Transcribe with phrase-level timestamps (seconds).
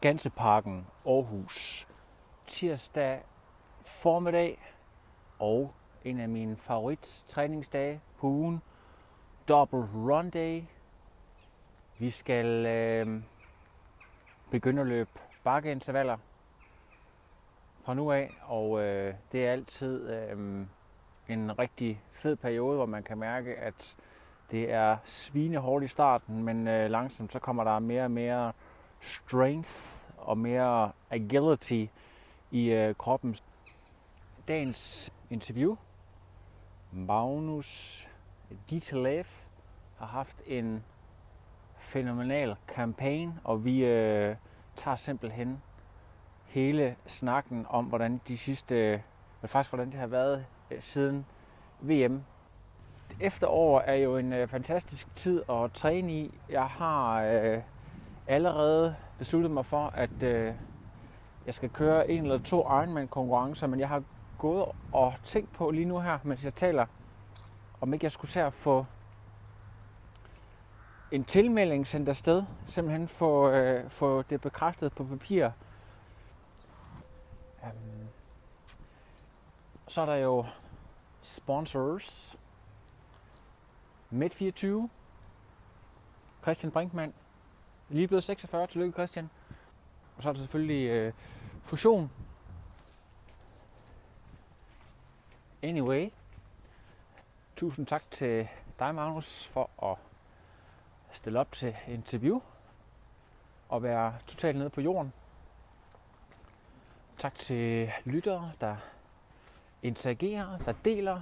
[0.00, 1.88] Skanseparken Aarhus.
[2.46, 3.20] Tirsdag
[3.84, 4.58] formiddag
[5.38, 5.70] og
[6.04, 8.62] en af mine favorit træningsdage på ugen.
[9.48, 10.62] Double run day.
[11.98, 13.22] Vi skal øh,
[14.50, 15.10] begynde at løbe
[15.44, 16.16] bakkeintervaller
[17.84, 20.66] fra nu af, og øh, det er altid øh,
[21.28, 23.96] en rigtig fed periode, hvor man kan mærke, at
[24.50, 28.52] det er svinehårdt i starten, men øh, langsomt så kommer der mere og mere
[29.00, 31.86] strength og mere agility
[32.50, 33.36] i øh, kroppen.
[34.48, 35.76] Dagens interview.
[36.92, 38.08] Magnus
[38.70, 39.24] Ditlev
[39.98, 40.84] har haft en
[41.78, 44.36] fænomenal kampagne, og vi øh,
[44.76, 45.62] tager simpelthen
[46.44, 51.26] hele snakken om, hvordan de sidste, øh, faktisk hvordan det har været øh, siden
[51.82, 52.22] VM.
[53.20, 56.34] Efterår er jo en øh, fantastisk tid at træne i.
[56.48, 57.62] Jeg har øh,
[58.30, 60.54] allerede besluttet mig for, at øh,
[61.46, 64.02] jeg skal køre en eller to Ironman-konkurrencer, men jeg har
[64.38, 66.86] gået og tænkt på lige nu her, mens jeg taler,
[67.80, 68.86] om ikke jeg skulle tage at få
[71.10, 75.50] en tilmelding sendt afsted, simpelthen få, øh, få det bekræftet på papir.
[77.62, 78.08] Um,
[79.88, 80.46] så er der jo
[81.22, 82.36] sponsors.
[84.10, 84.90] Midt 24.
[86.42, 87.14] Christian Brinkmann.
[87.90, 88.66] Lige blevet 46.
[88.66, 89.30] Tillykke Christian.
[90.16, 91.12] Og så er der selvfølgelig øh,
[91.62, 92.10] Fusion.
[95.62, 96.10] Anyway.
[97.56, 98.48] Tusind tak til
[98.78, 99.96] dig, Magnus, for at
[101.12, 102.40] stille op til interview
[103.68, 105.12] og være totalt nede på jorden.
[107.18, 108.76] Tak til lyttere, der
[109.82, 111.20] interagerer, der deler,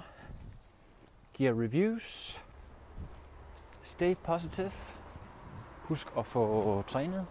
[1.33, 2.39] giver reviews.
[3.83, 4.98] Stay positive.
[5.89, 7.25] Husk at få trænet.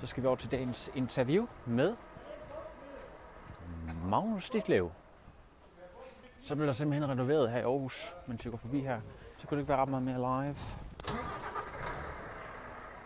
[0.00, 1.94] Så skal vi over til dagens interview med
[4.04, 4.90] Magnus Ditlev.
[6.42, 9.00] Så bliver der simpelthen renoveret her i Aarhus, mens vi går forbi her.
[9.38, 10.56] Så kunne det ikke være ret meget mere live.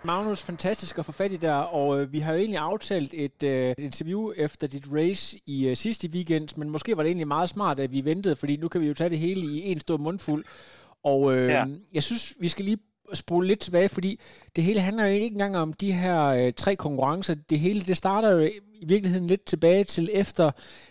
[0.05, 3.43] Magnus, fantastisk at få fat i dig, og øh, vi har jo egentlig aftalt et
[3.43, 7.49] øh, interview efter dit race i øh, sidste weekend, men måske var det egentlig meget
[7.49, 9.97] smart, at vi ventede, fordi nu kan vi jo tage det hele i en stor
[9.97, 10.45] mundfuld.
[11.03, 11.65] Og øh, ja.
[11.93, 12.78] jeg synes, vi skal lige
[13.15, 14.20] spole lidt tilbage, fordi
[14.56, 17.34] det hele handler jo ikke engang om de her øh, tre konkurrencer.
[17.50, 18.38] Det hele det starter jo
[18.75, 20.50] i virkeligheden lidt tilbage til efter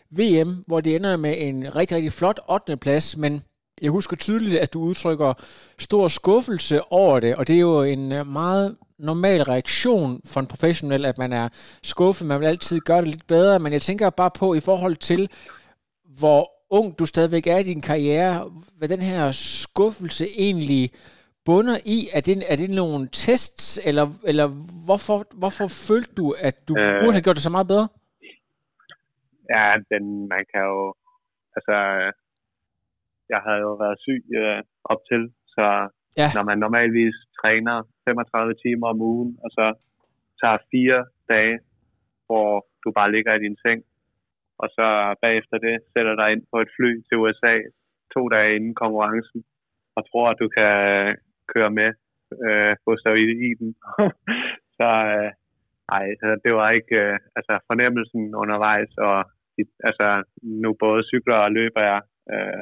[0.09, 2.77] VM, hvor det ender med en rigtig, rigtig flot 8.
[2.77, 3.41] plads, men
[3.81, 5.33] jeg husker tydeligt, at du udtrykker
[5.79, 10.47] stor skuffelse over det, og det er jo en øh, meget normal reaktion for en
[10.47, 11.49] professionel, at man er
[11.83, 12.27] skuffet.
[12.27, 15.29] Man vil altid gøre det lidt bedre, men jeg tænker bare på i forhold til,
[16.17, 20.91] hvor ung du stadigvæk er i din karriere, hvad den her skuffelse egentlig
[21.45, 21.97] bunder i?
[22.17, 24.47] Er det, er det nogle tests, eller, eller
[24.85, 27.87] hvorfor, hvorfor følte du, at du øh, burde have gjort det så meget bedre?
[29.53, 30.95] Ja, den, man kan jo...
[31.57, 31.75] Altså,
[33.33, 34.61] jeg havde jo været syg øh,
[34.91, 35.21] op til,
[35.55, 35.65] så
[36.21, 36.27] ja.
[36.35, 37.75] når man normalvis træner
[38.07, 39.65] 35 timer om ugen, og så
[40.41, 40.99] tager fire
[41.33, 41.55] dage,
[42.27, 42.49] hvor
[42.83, 43.79] du bare ligger i din seng,
[44.61, 44.87] og så
[45.21, 47.55] bagefter det sætter dig ind på et fly til USA
[48.13, 49.43] to dage inden konkurrencen,
[49.95, 50.71] og tror, at du kan
[51.53, 51.89] køre med
[52.45, 53.69] øh, få sig i, i den.
[54.77, 55.29] så øh,
[55.91, 56.05] nej,
[56.45, 59.17] det var ikke øh, altså fornemmelsen undervejs, og
[59.89, 60.07] altså
[60.63, 62.01] nu både cykler og løber jeg
[62.33, 62.61] øh,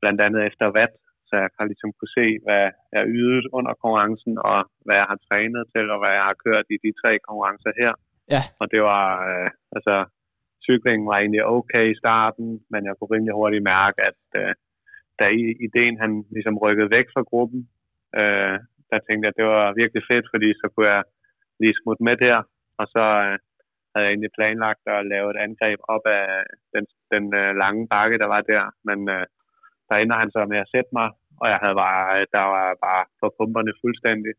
[0.00, 0.94] blandt andet efter vat,
[1.28, 5.18] så jeg kan ligesom kunne se, hvad jeg ydede under konkurrencen, og hvad jeg har
[5.28, 7.92] trænet til, og hvad jeg har kørt i de tre konkurrencer her.
[8.34, 8.42] Ja.
[8.60, 9.96] Og det var, øh, altså,
[10.68, 14.52] cyklingen var egentlig okay i starten, men jeg kunne rimelig hurtigt mærke, at øh,
[15.20, 15.26] da
[15.66, 17.60] ideen han ligesom rykkede væk fra gruppen,
[18.20, 18.56] øh,
[18.90, 21.02] der tænkte jeg, at det var virkelig fedt, fordi så kunne jeg
[21.60, 22.38] lige smutte med der,
[22.80, 23.36] og så øh,
[23.90, 26.26] havde jeg egentlig planlagt at lave et angreb op af
[26.74, 29.26] den, den øh, lange bakke, der var der, men øh,
[29.88, 31.08] der ender han så med at sætte mig,
[31.40, 34.34] og jeg havde bare, øh, der var bare på pumperne fuldstændig.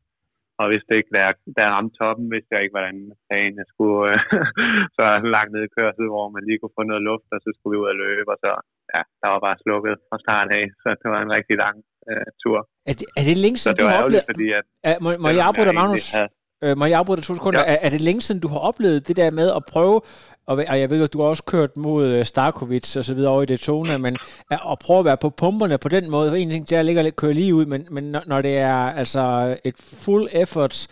[0.59, 2.99] Og hvis det ikke, var der ramte toppen, vidste jeg ikke, hvordan
[3.31, 4.01] dagen jeg skulle.
[4.11, 4.19] Øh,
[4.97, 5.05] så
[5.35, 7.81] langt ned i kørsel, hvor man lige kunne få noget luft, og så skulle vi
[7.83, 8.51] ud og løbe, og så,
[8.95, 11.77] ja, der var bare slukket fra start af, så det var en rigtig lang
[12.09, 12.59] øh, tur.
[12.89, 14.25] Er det, er det længst, så det du har oplevet?
[14.31, 14.65] fordi at...
[14.89, 16.05] Er, må, må jeg afbryde dig, Magnus?
[16.17, 16.29] Havde...
[16.63, 17.59] Øh, må jeg afbryde dig to sekunder?
[17.59, 17.73] Ja.
[17.73, 20.01] Er, er det længe siden, du har oplevet det der med at prøve,
[20.47, 23.31] og, og jeg ved at du har også kørt mod øh, Starkovic og så videre
[23.31, 24.17] over i Daytona, men
[24.51, 27.01] at prøve at være på pumperne på den måde, en ting det er at ligge
[27.01, 30.87] og køre lige ud, men, men når, når det er altså et full efforts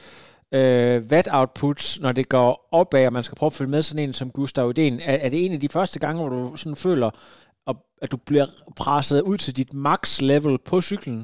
[0.54, 4.04] øh, watt output, når det går opad, og man skal prøve at følge med sådan
[4.04, 6.76] en som Gustav Uden, er, er det en af de første gange, hvor du sådan
[6.76, 7.10] føler,
[8.04, 8.48] at du bliver
[8.82, 10.02] presset ud til dit max
[10.32, 11.20] level på cyklen?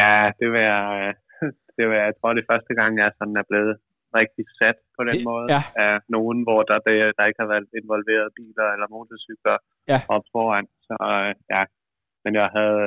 [0.00, 0.84] Ja, det vil jeg,
[1.76, 3.74] det vil jeg, jeg tror, det er første gang, jeg sådan er blevet
[4.20, 5.62] rigtig sat på den det, måde ja.
[5.86, 9.56] af nogen, hvor der, der, der ikke har været involveret biler eller motorcykler
[9.92, 9.98] ja.
[10.16, 10.66] op foran.
[10.86, 10.94] Så
[11.54, 11.62] ja,
[12.24, 12.82] men jeg havde,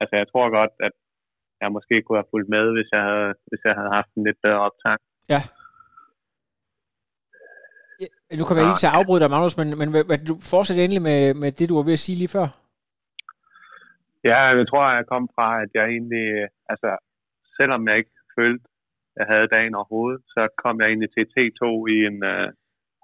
[0.00, 0.94] altså jeg tror godt, at
[1.62, 4.38] jeg måske kunne have fulgt med, hvis jeg havde, hvis jeg havde haft en lidt
[4.44, 4.96] bedre optag.
[5.34, 5.40] Ja.
[8.30, 10.82] Ja nu kan jeg lige til at afbryde dig, Magnus, men, men hvad, du fortsætter
[10.82, 12.46] endelig med, med det, du var ved at sige lige før.
[14.30, 16.26] Ja, jeg tror, jeg kom fra, at jeg egentlig,
[16.72, 16.90] altså,
[17.58, 18.64] selvom jeg ikke følte,
[19.18, 21.62] jeg havde dagen overhovedet, så kom jeg egentlig til T2
[21.94, 22.48] i en uh,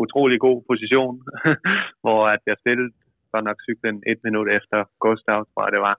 [0.05, 1.17] utrolig god position,
[2.03, 2.93] hvor at jeg stillede
[3.33, 5.97] godt nok cyklen et minut efter Gustav, tror jeg det var.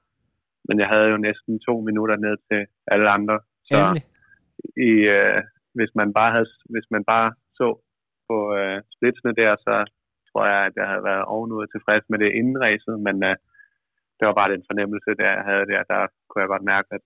[0.67, 2.61] Men jeg havde jo næsten to minutter ned til
[2.93, 3.37] alle andre.
[3.69, 3.79] Så
[4.89, 5.39] i, uh,
[5.77, 7.29] hvis, man bare havde, hvis man bare
[7.59, 7.67] så
[8.29, 9.75] på uh, splitsene der, så
[10.29, 13.35] tror jeg, at jeg havde været ovenud tilfreds med det inden ræset, men uh,
[14.17, 17.03] det var bare den fornemmelse, der jeg havde der, der kunne jeg godt mærke, at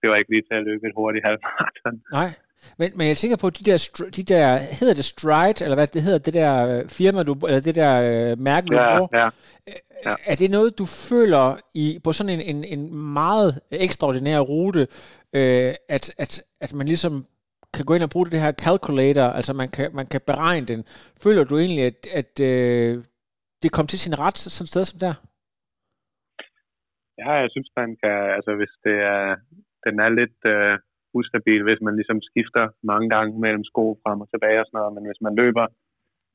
[0.00, 1.96] det var ikke lige til at løbe et hurtigt halvmarathon.
[2.18, 2.30] Nej,
[2.78, 3.76] men, men jeg tænker på, de der,
[4.16, 4.46] de der,
[4.78, 7.92] hedder det Stride, eller hvad det hedder, det der øh, firma, du, eller det der
[8.08, 9.08] øh, mærke, du ja, bruger.
[9.12, 9.28] Ja,
[10.06, 10.14] ja.
[10.26, 14.80] Er det noget, du føler i, på sådan en, en, en meget ekstraordinær rute,
[15.38, 17.26] øh, at, at, at man ligesom
[17.76, 20.80] kan gå ind og bruge det her calculator, altså man kan, man kan beregne den.
[21.24, 22.92] Føler du egentlig, at, at øh,
[23.62, 25.14] det kom til sin ret sådan et sted som der?
[27.20, 29.26] Ja, jeg synes, man kan, altså hvis det er,
[29.86, 30.74] den er lidt øh,
[31.18, 34.94] ustabil, hvis man ligesom skifter mange gange mellem sko frem og tilbage og sådan noget,
[34.96, 35.66] men hvis man løber,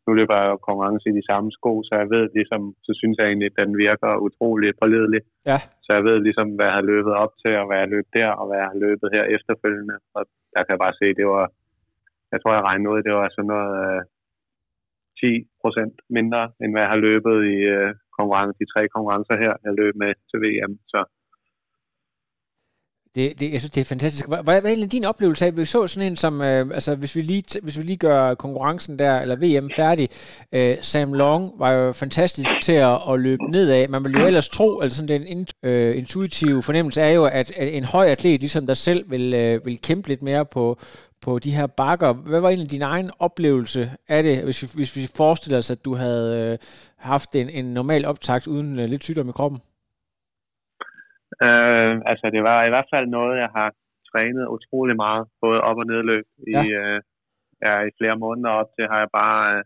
[0.05, 3.27] nu løber jeg konkurrence i de samme sko, så jeg ved ligesom, så synes jeg
[3.27, 5.21] egentlig, at den virker utrolig pålidelig.
[5.51, 5.59] Ja.
[5.85, 8.29] Så jeg ved ligesom, hvad jeg har løbet op til, og hvad jeg løb der,
[8.39, 9.95] og hvad jeg har løbet her efterfølgende.
[10.15, 10.21] Og
[10.53, 11.45] der kan jeg bare se, det var,
[12.33, 14.01] jeg tror, jeg regnede ud, det var sådan noget øh,
[15.19, 19.53] 10 procent mindre, end hvad jeg har løbet i øh, konkurrence, de tre konkurrencer her,
[19.65, 20.73] jeg løb med til VM.
[20.91, 20.99] Så
[23.15, 24.27] det, det, jeg synes, det er fantastisk.
[24.27, 27.15] Hvad, hvad er egentlig din oplevelse af, vi så sådan en som, øh, altså hvis
[27.15, 30.09] vi, lige, hvis vi lige gør konkurrencen der, eller VM færdig,
[30.51, 33.87] øh, Sam Long var jo fantastisk til at, at løbe nedad.
[33.87, 37.73] Man ville jo ellers tro, altså sådan den øh, intuitive fornemmelse er jo, at, at
[37.73, 40.79] en høj atlet, ligesom dig selv, vil, øh, vil kæmpe lidt mere på,
[41.21, 42.13] på de her bakker.
[42.13, 45.85] Hvad var egentlig din egen oplevelse af det, hvis vi, hvis vi forestiller os, at
[45.85, 46.57] du havde øh,
[46.97, 49.59] haft en, en normal optakt uden øh, lidt sygdom i kroppen?
[51.45, 53.69] Øh, altså, det var i hvert fald noget, jeg har
[54.11, 56.25] trænet utrolig meget, både op- og nedløb.
[56.47, 56.61] I, ja.
[56.81, 57.01] øh,
[57.65, 59.63] ja, I flere måneder op til har jeg bare øh,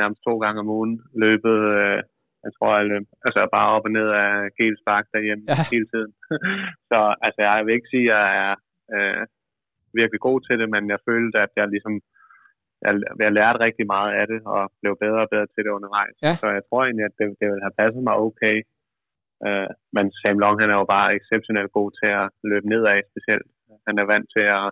[0.00, 0.94] nærmest to gange om ugen
[1.24, 2.00] løbet, øh,
[2.44, 5.56] jeg tror, jeg løb, altså bare op og ned af Gelspark derhjemme ja.
[5.72, 6.12] hele tiden.
[6.90, 8.54] så altså, jeg vil ikke sige, at jeg er
[8.94, 9.22] øh,
[10.00, 11.94] virkelig god til det, men jeg følte, at jeg ligesom
[12.84, 12.92] jeg,
[13.24, 16.16] jeg lærte rigtig meget af det, og blev bedre og bedre til det undervejs.
[16.26, 16.32] Ja.
[16.40, 18.56] Så jeg tror egentlig, at det, det ville have passet mig okay
[19.46, 23.48] Øh, men Sam Long, han er jo bare exceptionelt god til at løbe nedad specielt.
[23.88, 24.66] Han er vant til at,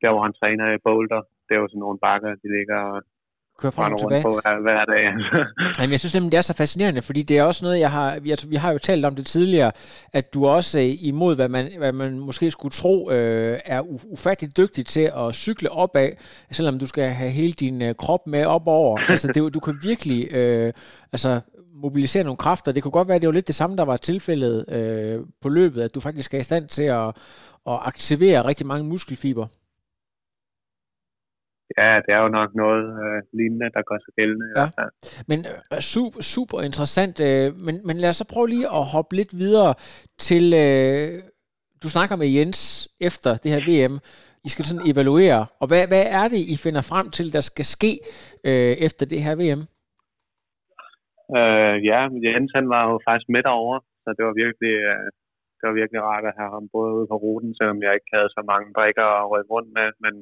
[0.00, 2.82] der hvor han træner i Boulder, det er jo sådan nogle bakker, de ligger
[3.58, 4.22] kører frem og tilbage.
[4.22, 5.04] På hver, hver dag.
[5.78, 8.18] Jamen, jeg synes nemlig, det er så fascinerende, fordi det er også noget, jeg har,
[8.20, 9.72] vi, vi har jo talt om det tidligere,
[10.12, 13.80] at du også imod, hvad man, hvad man måske skulle tro, øh, er
[14.12, 16.10] ufattelig dygtig til at cykle opad,
[16.50, 18.98] selvom du skal have hele din øh, krop med op over.
[19.08, 20.72] altså, det, du kan virkelig, øh,
[21.12, 21.40] altså,
[21.82, 22.72] mobilisere nogle kræfter.
[22.72, 25.48] Det kunne godt være, at det var lidt det samme, der var tilfældet øh, på
[25.48, 27.08] løbet, at du faktisk er i stand til at,
[27.66, 29.46] at aktivere rigtig mange muskelfiber.
[31.78, 34.46] Ja, det er jo nok noget øh, lignende, der gør sig gældende.
[34.56, 34.66] Ja.
[34.66, 35.38] I Men
[35.72, 37.20] øh, super, super interessant.
[37.20, 39.74] Øh, men, men lad os så prøve lige at hoppe lidt videre
[40.18, 40.54] til...
[40.54, 41.22] Øh,
[41.82, 43.98] du snakker med Jens efter det her VM.
[44.44, 45.46] I skal sådan evaluere.
[45.60, 48.00] Og hvad, hvad er det, I finder frem til, der skal ske
[48.44, 49.66] øh, efter det her VM?
[51.36, 55.08] Øh, ja, Jens han var jo faktisk med derovre, så det var virkelig, øh,
[55.58, 58.30] det var virkelig rart at have ham både ude på ruten, selvom jeg ikke havde
[58.36, 60.14] så mange brikker at rykke rundt med, men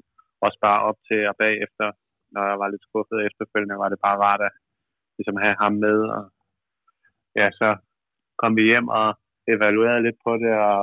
[0.45, 1.87] også bare op til og bagefter,
[2.35, 4.53] når jeg var lidt skuffet efterfølgende, var det bare rart at
[5.17, 5.99] ligesom have ham med.
[6.17, 6.25] Og,
[7.41, 7.69] ja, så
[8.41, 9.09] kom vi hjem og
[9.55, 10.83] evaluerede lidt på det, og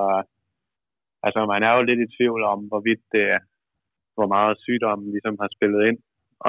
[1.25, 3.27] altså man er jo lidt i tvivl om, hvorvidt det,
[4.15, 5.99] hvor meget sygdommen ligesom har spillet ind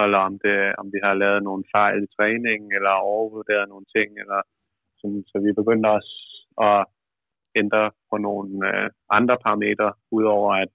[0.03, 4.09] eller om, det, om de har lavet nogle fejl i træningen, eller overvurderet nogle ting,
[4.23, 4.41] eller
[5.01, 6.15] sådan, så vi begyndte også
[6.69, 6.81] at
[7.61, 10.73] ændre på nogle øh, andre parametre, udover at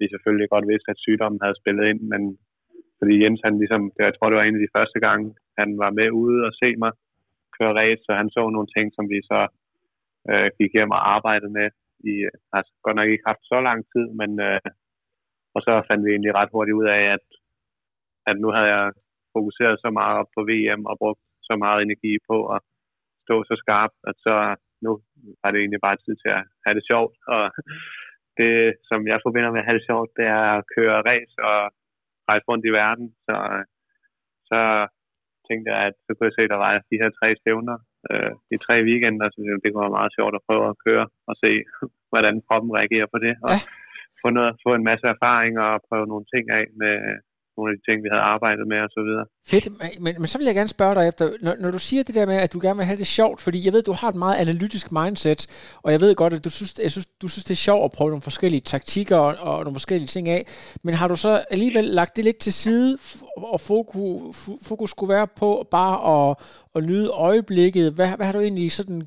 [0.00, 2.22] vi selvfølgelig godt vidste, at sygdommen havde spillet ind, men
[2.98, 5.26] fordi Jens, han ligesom, jeg tror, det var en af de første gange,
[5.60, 6.92] han var med ude og se mig
[7.56, 9.40] køre race, så han så nogle ting, som vi så
[10.30, 11.68] øh, gik hjem og arbejdede med.
[12.12, 12.14] I
[12.52, 14.68] har godt nok ikke haft så lang tid, men øh,
[15.54, 17.26] og så fandt vi egentlig ret hurtigt ud af, at,
[18.30, 18.86] at nu havde jeg
[19.36, 22.60] fokuseret så meget på VM og brugt så meget energi på at
[23.24, 24.34] stå så skarpt, at så
[24.84, 24.90] nu
[25.44, 27.16] er det egentlig bare tid til at have det sjovt.
[27.34, 27.44] Og
[28.40, 28.54] det,
[28.88, 31.58] som jeg forbinder med at have det sjovt, det er at køre race og
[32.28, 33.06] rejse rundt i verden.
[33.26, 33.36] Så,
[34.50, 34.60] så
[35.48, 37.76] tænkte jeg, at så kunne jeg se, at der var de her tre stævner
[38.10, 41.34] øh, i tre weekender, så det kunne være meget sjovt at prøve at køre og
[41.42, 41.52] se,
[42.12, 43.34] hvordan kroppen reagerer på det.
[43.46, 43.60] Og ja.
[44.22, 46.94] få, noget, få en masse erfaring og prøve nogle ting af med,
[47.56, 49.10] nogle af de ting, vi havde arbejdet med osv.
[49.52, 49.66] Fedt,
[50.04, 52.26] men, men så vil jeg gerne spørge dig efter, når, når du siger det der
[52.26, 54.36] med, at du gerne vil have det sjovt, fordi jeg ved, du har et meget
[54.36, 55.40] analytisk mindset,
[55.82, 57.90] og jeg ved godt, at du synes, jeg synes, du synes det er sjovt at
[57.96, 60.46] prøve nogle forskellige taktikker og, og nogle forskellige ting af,
[60.84, 62.98] men har du så alligevel lagt det lidt til side,
[63.36, 65.96] og fokus, fokus skulle være på bare
[66.30, 66.36] at,
[66.74, 67.92] at nyde øjeblikket?
[67.92, 69.02] Hvad, hvad har du egentlig sådan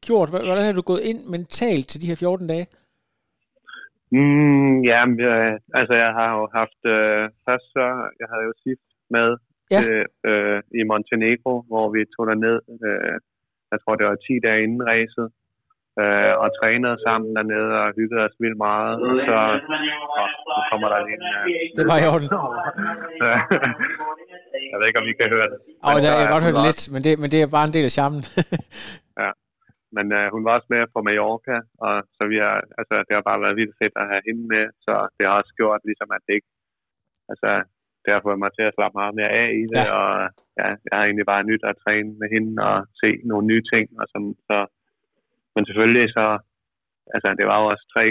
[0.00, 0.28] gjort?
[0.28, 2.66] Hvordan har du gået ind mentalt til de her 14 dage?
[4.16, 7.86] Mm, ja, jeg, altså jeg har jo haft, øh, først så,
[8.20, 8.86] jeg havde jo sidst
[9.16, 9.28] med
[9.74, 9.80] ja.
[9.80, 9.96] til,
[10.30, 13.16] øh, i Montenegro, hvor vi tog ned, øh,
[13.72, 15.28] jeg tror det var 10 dage inden racet,
[16.00, 18.94] øh, og trænede sammen dernede og hyggede os vildt meget.
[19.28, 19.50] Så og,
[20.56, 21.24] nu kommer der lige en...
[21.38, 21.44] Øh,
[21.78, 22.28] det var i orden.
[24.70, 25.58] jeg ved ikke, om I kan høre det.
[25.84, 27.74] Åh, oh, jeg kan godt høre det lidt, men det, men det er bare en
[27.76, 28.22] del af charmen.
[29.22, 29.30] ja.
[29.96, 33.24] Men øh, hun var også med på Mallorca, og så vi har, altså, det har
[33.30, 36.22] bare været vildt fedt at have hende med, så det har også gjort, ligesom at
[36.26, 36.50] det ikke,
[37.32, 37.50] altså,
[38.02, 39.94] det har fået mig til at slappe meget mere af i det, ja.
[39.98, 40.10] og
[40.60, 43.86] ja, jeg har egentlig bare nyt at træne med hende og se nogle nye ting,
[44.00, 44.58] og sådan, så,
[45.54, 46.26] men selvfølgelig så,
[47.14, 48.06] altså, det var jo også tre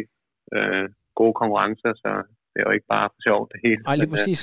[0.55, 0.85] øh,
[1.19, 2.11] gode konkurrencer, så
[2.51, 3.81] det er jo ikke bare for sjovt det hele.
[3.89, 4.41] Ej, lige øh, præcis.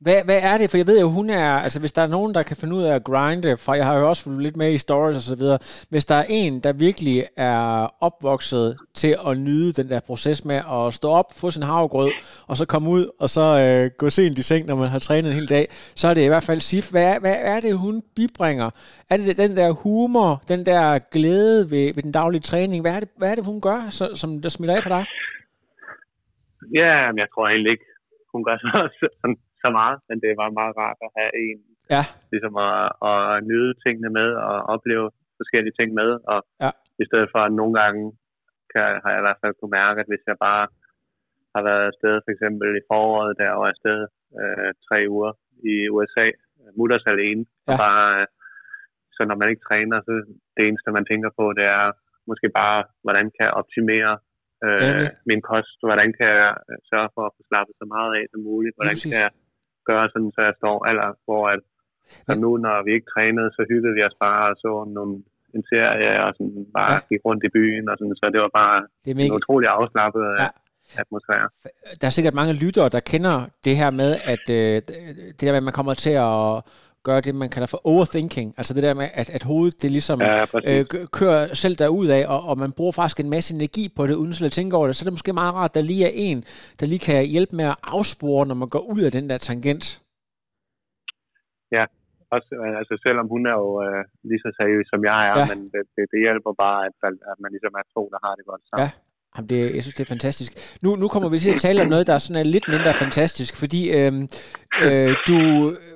[0.00, 0.70] Hvad, hvad er det?
[0.70, 2.82] For jeg ved jo, hun er, altså hvis der er nogen, der kan finde ud
[2.82, 5.36] af at grinde, for jeg har jo også fulgt lidt med i stories og så
[5.36, 5.58] videre,
[5.90, 10.56] hvis der er en, der virkelig er opvokset til at nyde den der proces med
[10.72, 12.10] at stå op, få sin havregrød,
[12.46, 15.30] og så komme ud, og så øh, gå sent i seng, når man har trænet
[15.30, 16.90] en hel dag, så er det i hvert fald Sif.
[16.90, 18.70] Hvad er, hvad er det, hun bibringer?
[19.10, 22.82] Er det den der humor, den der glæde ved, ved den daglige træning?
[22.82, 25.04] Hvad er det, hvad er det hun gør, så, som der smitter af på dig?
[26.74, 27.84] Ja, men jeg tror egentlig ikke,
[28.32, 28.88] hun gør så
[29.20, 31.58] sådan så meget, men det var meget rart at have en,
[31.94, 32.02] ja.
[32.32, 33.18] ligesom at, at
[33.50, 35.06] nyde tingene med og opleve
[35.40, 36.70] forskellige ting med, og ja.
[37.02, 38.02] i stedet for at nogle gange
[38.72, 40.64] kan, har jeg i hvert fald kunne mærke, at hvis jeg bare
[41.54, 44.00] har været afsted, for eksempel i foråret, der var afsted
[44.40, 45.32] øh, tre uger
[45.72, 46.26] i USA,
[46.78, 47.68] mutters alene, ja.
[47.68, 48.26] og bare,
[49.16, 50.12] så når man ikke træner, så
[50.56, 51.86] det eneste, man tænker på, det er
[52.30, 54.12] måske bare, hvordan kan jeg optimere
[54.66, 56.52] øh, ja, min kost, hvordan kan jeg
[56.90, 59.30] sørge for at få slappet så meget af som muligt, hvordan kan jeg
[59.90, 61.60] gøre, sådan, så jeg står alder, hvor at,
[62.30, 65.14] at nu, når vi ikke trænede, så hyggede vi os bare og så nogle,
[65.54, 67.00] en serie, og sådan bare ja.
[67.10, 69.26] gik rundt i byen, og sådan, så det var bare det er mega...
[69.26, 70.48] en utrolig afslappet ja.
[71.02, 71.48] atmosfære.
[72.00, 74.74] Der er sikkert mange lyttere, der kender det her med, at øh,
[75.36, 76.38] det der med, at man kommer til at
[77.10, 78.48] gøre det, man kalder for overthinking.
[78.58, 80.82] Altså det der med, at, at hovedet det ligesom ja, øh,
[81.18, 84.34] kører selv derud af, og, og man bruger faktisk en masse energi på det, uden
[84.48, 84.96] at tænke over det.
[84.96, 86.38] Så er det måske meget rart, at der lige er en,
[86.80, 89.84] der lige kan hjælpe med at afspore, når man går ud af den der tangent.
[91.76, 91.84] Ja,
[92.34, 92.50] også,
[92.80, 95.44] altså selvom hun er jo øh, lige så seriøs som jeg er, ja.
[95.50, 96.94] men det, det, det hjælper bare, at,
[97.32, 98.86] at man ligesom er to, der har det godt sammen.
[98.86, 98.90] Ja.
[99.34, 100.52] Jamen det, jeg synes, det er fantastisk.
[100.82, 102.94] Nu, nu kommer vi til at tale om noget, der er sådan er lidt mindre
[102.94, 104.12] fantastisk, fordi øh,
[104.84, 105.38] øh, du,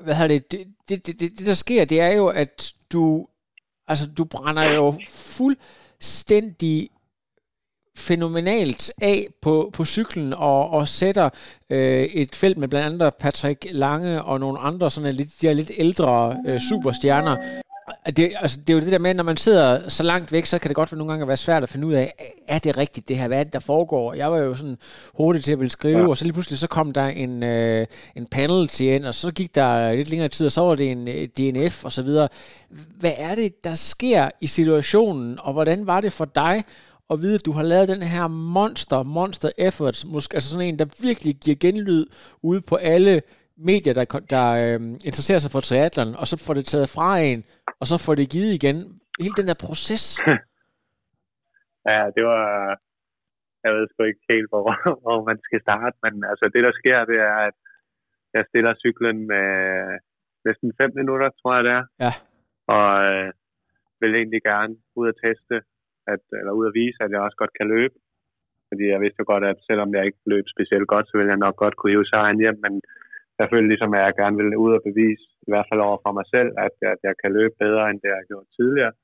[0.05, 0.59] hvad hedder det,
[0.93, 3.27] det, det, det, det, der sker, det er jo, at du,
[3.89, 6.89] altså du brænder jo fuldstændig
[7.97, 11.31] fænomenalt af på, på cyklen og, og sætter
[11.71, 15.71] øh, et felt med blandt andet Patrick Lange og nogle andre sådan lidt, de lidt
[15.79, 17.37] ældre øh, superstjerner
[18.17, 20.59] det, altså, det er jo det der med, når man sidder så langt væk, så
[20.59, 22.13] kan det godt nogle gange være svært at finde ud af,
[22.49, 23.29] er det rigtigt det her?
[23.29, 24.15] Hvad er det, der foregår?
[24.15, 24.79] Jeg var jo sådan
[25.15, 26.09] hurtig til at ville skrive, ja.
[26.09, 27.87] og så lige pludselig så kom der en, øh,
[28.17, 31.09] en penalty ind, og så gik der lidt længere tid, og så var det en
[31.09, 32.29] øh, DNF og så videre.
[32.71, 36.65] Hvad er det, der sker i situationen, og hvordan var det for dig
[37.11, 40.79] at vide, at du har lavet den her monster, monster effort, måske, altså sådan en,
[40.79, 42.07] der virkelig giver genlyd
[42.43, 43.23] ude på alle
[43.57, 44.05] medier, der,
[44.35, 47.45] der øh, interesserer sig for triathlon, og så får det taget fra en,
[47.81, 48.77] og så får det givet igen.
[49.25, 50.05] Hele den der proces.
[51.91, 52.45] ja, det var...
[53.65, 54.65] Jeg ved sgu ikke helt, hvor,
[55.05, 57.57] hvor man skal starte, men altså det, der sker, det er, at
[58.35, 59.49] jeg stiller cyklen med
[60.47, 61.85] næsten 5 minutter, tror jeg det er.
[62.05, 62.13] Ja.
[62.77, 63.33] Og øh,
[64.03, 65.57] vil egentlig gerne ud og teste,
[66.13, 67.97] at, eller ud og vise, at jeg også godt kan løbe.
[68.69, 71.45] fordi jeg vidste jo godt, at selvom jeg ikke løb specielt godt, så ville jeg
[71.47, 72.75] nok godt kunne hive sejren hjem, men
[73.43, 76.13] jeg følte ligesom, at jeg gerne ville ud og bevise, i hvert fald over for
[76.19, 78.95] mig selv, at, at jeg kan løbe bedre, end det jeg har gjort tidligere.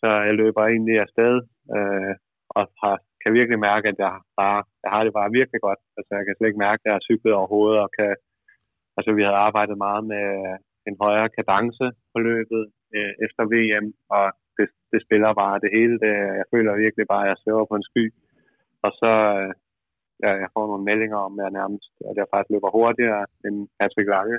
[0.00, 1.34] Så jeg løber egentlig afsted,
[1.76, 2.12] øh,
[2.56, 5.80] og har, kan virkelig mærke, at jeg, bare, jeg har det bare virkelig godt.
[5.96, 8.10] Altså, jeg kan slet ikke mærke, at jeg har cyklet overhovedet, og kan,
[8.96, 10.26] altså, vi havde arbejdet meget med
[10.88, 12.62] en højere kadence på løbet
[12.96, 14.24] øh, efter VM, og
[14.56, 15.94] det, det spiller bare det hele.
[16.04, 18.04] Det, jeg føler virkelig bare, at jeg svæver på en sky.
[18.86, 19.50] Og så øh,
[20.22, 23.56] jeg, jeg får nogle meldinger om, at jeg nærmest at jeg faktisk løber hurtigere end
[23.78, 24.38] Patrick Lange,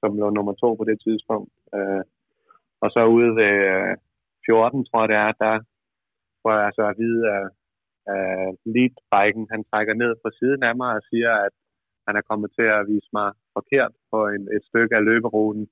[0.00, 1.52] som lå nummer to på det tidspunkt.
[1.76, 2.02] Øh,
[2.82, 3.96] og så ude ved øh,
[4.46, 5.54] 14, tror jeg det er, der
[6.42, 7.46] får jeg så at vide, at,
[8.14, 11.54] at leadbiken, han trækker ned på siden af mig og siger, at
[12.06, 15.64] han er kommet til at vise mig forkert på en, et stykke af løberuten,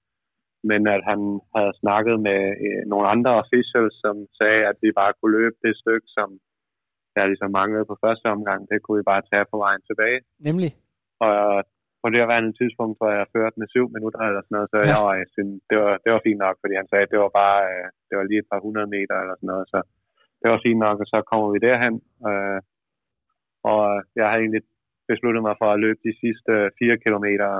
[0.71, 1.21] men at han
[1.57, 5.75] havde snakket med øh, nogle andre officials, som sagde, at vi bare kunne løbe det
[5.83, 6.29] stykke, som
[7.17, 8.61] jeg ligesom manglede på første omgang.
[8.71, 10.21] Det kunne vi bare tage på vejen tilbage.
[10.49, 10.71] Nemlig?
[11.27, 11.39] Og
[12.03, 14.87] på det her tidspunkt, hvor jeg førte med syv minutter eller sådan noget, så ja.
[14.93, 17.21] jeg var, jeg synes, det, var, det var fint nok, fordi han sagde, at det
[17.25, 19.79] var bare øh, det var lige et par hundrede meter eller sådan noget, så
[20.41, 21.97] det var fint nok, og så kommer vi derhen.
[22.29, 22.61] Øh,
[23.73, 23.85] og
[24.19, 24.63] jeg har egentlig
[25.13, 27.51] besluttet mig for at løbe de sidste fire kilometer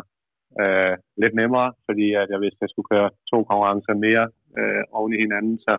[0.63, 4.25] øh, lidt nemmere, fordi at jeg vidste, at jeg skulle køre to konkurrencer mere
[4.59, 5.73] øh, oven i hinanden, så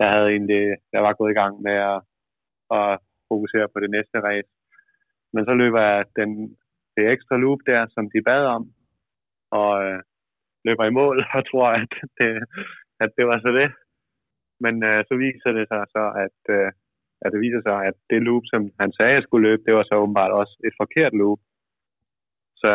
[0.00, 0.64] jeg havde egentlig,
[0.94, 1.98] jeg var gået i gang med at,
[2.80, 2.90] at
[3.30, 4.52] fokusere på det næste race.
[5.34, 6.30] Men så løber jeg den,
[6.96, 8.64] det ekstra loop der, som de bad om,
[9.60, 9.98] og øh,
[10.66, 12.30] løber i mål og tror, at det,
[13.04, 13.68] at det var så det.
[14.64, 16.68] Men øh, så viser det sig så, at, øh,
[17.24, 19.84] at det viser sig, at det loop, som han sagde, jeg skulle løbe, det var
[19.86, 21.40] så åbenbart også et forkert loop.
[22.62, 22.72] Så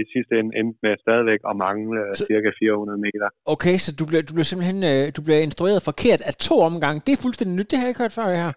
[0.00, 2.24] i sidste ende endte med stadigvæk at mangle så...
[2.30, 3.28] cirka 400 meter.
[3.54, 6.98] Okay, så du bliver, du bliver simpelthen øh, du bliver instrueret forkert af to omgange.
[7.06, 8.52] Det er fuldstændig nyt, det har jeg ikke hørt før, det her.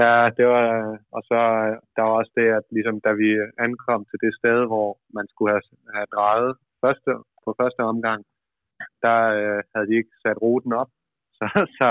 [0.00, 0.68] Ja, det var,
[1.16, 3.28] og så øh, der var også det, at ligesom, da vi
[3.66, 6.52] ankom til det sted, hvor man skulle have, have drejet
[6.82, 7.10] første,
[7.44, 8.20] på første omgang,
[9.04, 10.90] der øh, havde de ikke sat ruten op,
[11.38, 11.46] så,
[11.78, 11.88] så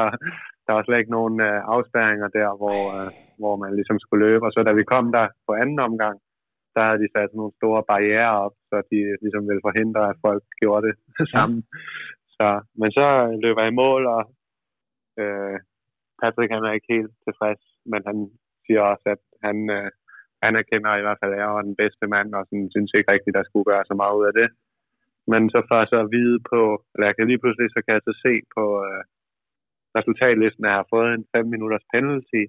[0.66, 3.10] der var slet ikke nogen øh, afspærringer der, hvor, øh,
[3.42, 4.46] hvor man ligesom skulle løbe.
[4.46, 6.18] Og så da vi kom der på anden omgang,
[6.76, 10.44] der havde de sat nogle store barriere op, så de ligesom ville forhindre, at folk
[10.62, 10.96] gjorde det
[11.36, 11.62] sammen.
[11.64, 11.80] Ja.
[12.38, 12.48] Så,
[12.80, 13.06] men så
[13.44, 14.24] løber jeg i mål, og
[15.22, 15.58] øh,
[16.22, 18.18] Patrick han er ikke helt tilfreds, men han
[18.66, 19.90] siger også, at han, øh,
[20.46, 23.12] han erkender i hvert fald, at jeg var den bedste mand, og sådan, synes ikke
[23.16, 24.50] rigtigt, der skulle gøre så meget ud af det.
[25.32, 26.62] Men så får jeg så at vide på,
[26.94, 29.02] eller jeg kan lige pludselig, så kan jeg så se på øh,
[29.98, 32.44] resultatlisten, at jeg har fået en 5 minutters penalty.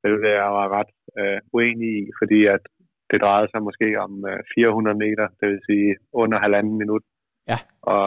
[0.00, 2.62] Det er jeg var ret øh, uenig i, fordi at
[3.10, 7.04] det drejede sig måske om øh, 400 meter, det vil sige under halvanden minut.
[7.50, 7.58] Ja.
[7.94, 8.06] Og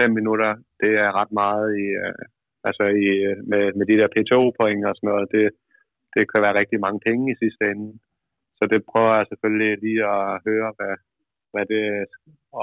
[0.00, 2.22] 5 minutter, det er ret meget i, øh,
[2.68, 5.26] altså i, øh, med, med de der PTO-point og sådan noget.
[5.34, 5.44] Det,
[6.16, 7.88] det kan være rigtig mange penge i sidste ende.
[8.58, 10.94] Så det prøver jeg selvfølgelig lige at høre, hvad,
[11.52, 11.84] hvad det,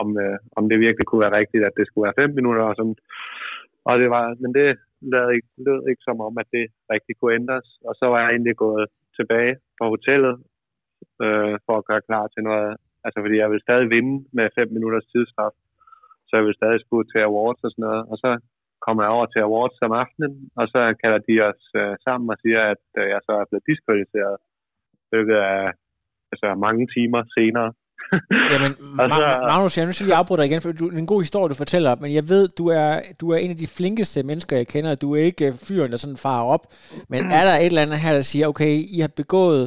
[0.01, 2.63] om, øh, om det virkelig kunne være rigtigt, at det skulle være 5 minutter.
[2.69, 2.97] Og, sådan.
[3.87, 4.67] og det var, men det
[5.13, 7.67] lød ikke, lød ikke som om, at det rigtig kunne ændres.
[7.87, 8.85] Og så var jeg egentlig gået
[9.17, 10.35] tilbage på hotellet
[11.23, 12.71] øh, for at gøre klar til noget.
[13.05, 15.55] Altså fordi jeg vil stadig vinde med 5 minutters tidsstraf.
[16.27, 18.03] Så jeg vil stadig skulle til awards og sådan noget.
[18.11, 18.29] Og så
[18.85, 22.37] kommer jeg over til awards om aftenen, og så kalder de os øh, sammen og
[22.43, 24.37] siger, at øh, jeg så er blevet diskvalificeret
[25.13, 25.61] løbet af
[26.31, 27.69] altså, mange timer senere.
[28.53, 28.71] Jamen,
[29.19, 31.13] så, Magnus, jeg er nødt til lige afbryde dig igen, for du, det er en
[31.13, 32.89] god historie, du fortæller, men jeg ved, du er,
[33.21, 34.95] du er en af de flinkeste mennesker, jeg kender.
[34.95, 36.63] Du er ikke øh, fyren, der sådan farer op.
[37.09, 39.63] Men er der et eller andet her, der siger, okay, I har begået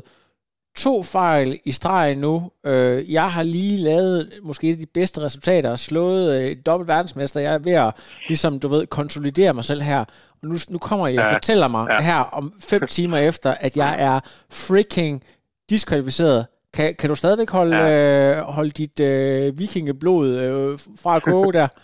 [0.77, 2.51] to fejl i streg nu.
[2.67, 7.41] Øh, jeg har lige lavet måske de bedste resultater, slået øh, dobbelt verdensmester.
[7.41, 7.91] Jeg er ved at,
[8.29, 10.01] ligesom du ved, konsolidere mig selv her.
[10.43, 11.35] Og nu, nu kommer jeg og ja.
[11.35, 12.01] fortæller mig ja.
[12.01, 14.21] her om fem timer efter, at jeg er
[14.65, 15.23] freaking
[15.71, 16.47] diskvalificeret.
[16.77, 18.39] Kan, kan du stadigvæk holde, ja.
[18.39, 21.69] øh, holde dit øh, vikingeblod øh, fra at koge der?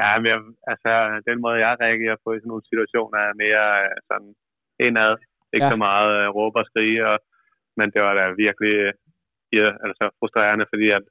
[0.00, 0.40] Ja, men jeg,
[0.72, 0.90] altså,
[1.28, 4.30] den måde, jeg reagerer på i sådan nogle situationer, er mere øh, sådan
[4.86, 5.12] indad.
[5.54, 5.72] Ikke ja.
[5.72, 7.16] så meget øh, råbe og skrige, og
[7.78, 8.74] men det var da virkelig
[9.58, 11.04] ja, altså frustrerende, fordi at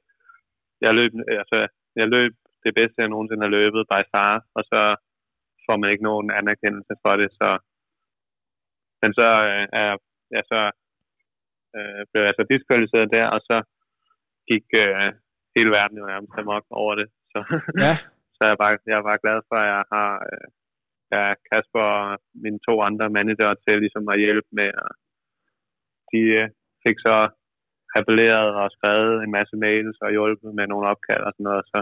[0.84, 1.58] jeg løb, altså,
[2.00, 2.32] jeg løb
[2.64, 4.80] det bedste, jeg nogensinde har løbet by far, og så
[5.66, 7.48] får man ikke nogen anerkendelse for det, så
[9.02, 9.90] men så øh, er
[10.34, 10.60] ja, så
[11.76, 13.56] øh, blev jeg så diskvalificeret der, og så
[14.50, 15.08] gik øh,
[15.56, 17.08] hele verden jo nærmest amok over det.
[17.32, 17.38] Så,
[17.84, 17.94] ja.
[18.34, 20.46] så jeg, er bare, jeg er bare glad for, at jeg har øh,
[21.14, 24.90] ja, Kasper og mine to andre manager til ligesom at hjælpe med at
[26.12, 26.48] de øh,
[26.84, 27.16] fik så
[27.98, 31.64] appelleret og skrevet en masse mails og hjulpet med nogle opkald og sådan noget.
[31.72, 31.78] Så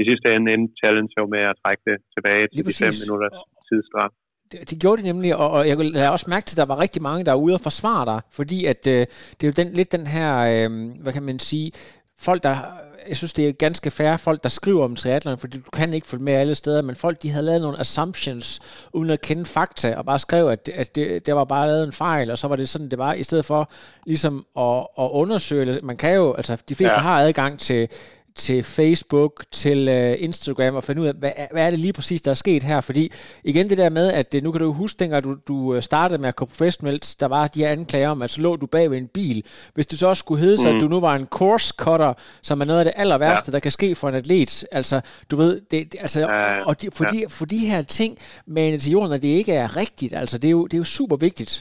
[0.00, 3.28] i sidste ende endte challenge jo med at trække det tilbage til de fem minutter
[3.68, 4.12] tidsstraf.
[4.50, 6.82] Det, det gjorde de nemlig, og, og jeg lade også mærke til, at der var
[6.84, 9.02] rigtig mange, der er ude og forsvare dig, fordi at øh,
[9.36, 10.68] det er jo den, lidt den her, øh,
[11.02, 11.68] hvad kan man sige,
[12.18, 12.56] folk, der
[13.08, 16.06] jeg synes, det er ganske færre folk, der skriver om triathlon, fordi du kan ikke
[16.06, 18.60] følge med alle steder, men folk, de havde lavet nogle assumptions,
[18.92, 21.92] uden at kende fakta, og bare skrev, at, at det, det var bare lavet en
[21.92, 23.70] fejl, og så var det sådan, det var, i stedet for
[24.06, 27.02] ligesom at, at undersøge, man kan jo, altså de fleste ja.
[27.02, 27.88] har adgang til,
[28.46, 32.22] til Facebook, til uh, Instagram og finde ud af, hvad, hvad er det lige præcis,
[32.22, 32.80] der er sket her?
[32.80, 33.04] Fordi
[33.44, 36.20] igen det der med, at øh, nu kan du huske, dengang du, du øh, startede
[36.20, 38.90] med at gå professionelt, der var de her anklager om, at så lå du bag
[38.90, 39.38] ved en bil.
[39.74, 40.76] Hvis det så også skulle hedde sig, mm.
[40.76, 43.52] at du nu var en course cutter, som er noget af det aller værste, ja.
[43.52, 44.64] der kan ske for en atlet.
[44.72, 44.96] Altså,
[45.30, 47.10] du ved, det, altså, ja, og de, for, ja.
[47.12, 50.48] de, for de her ting med til jorden, at det ikke er rigtigt, altså det
[50.48, 51.52] er jo, det er jo super vigtigt.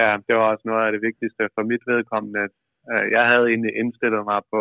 [0.00, 2.42] Ja, det var også noget af det vigtigste for mit vedkommende.
[3.16, 4.60] Jeg havde egentlig indstillet mig på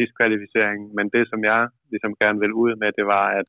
[0.00, 1.60] diskvalificering, men det, som jeg
[1.92, 3.48] ligesom gerne vil ud med, det var, at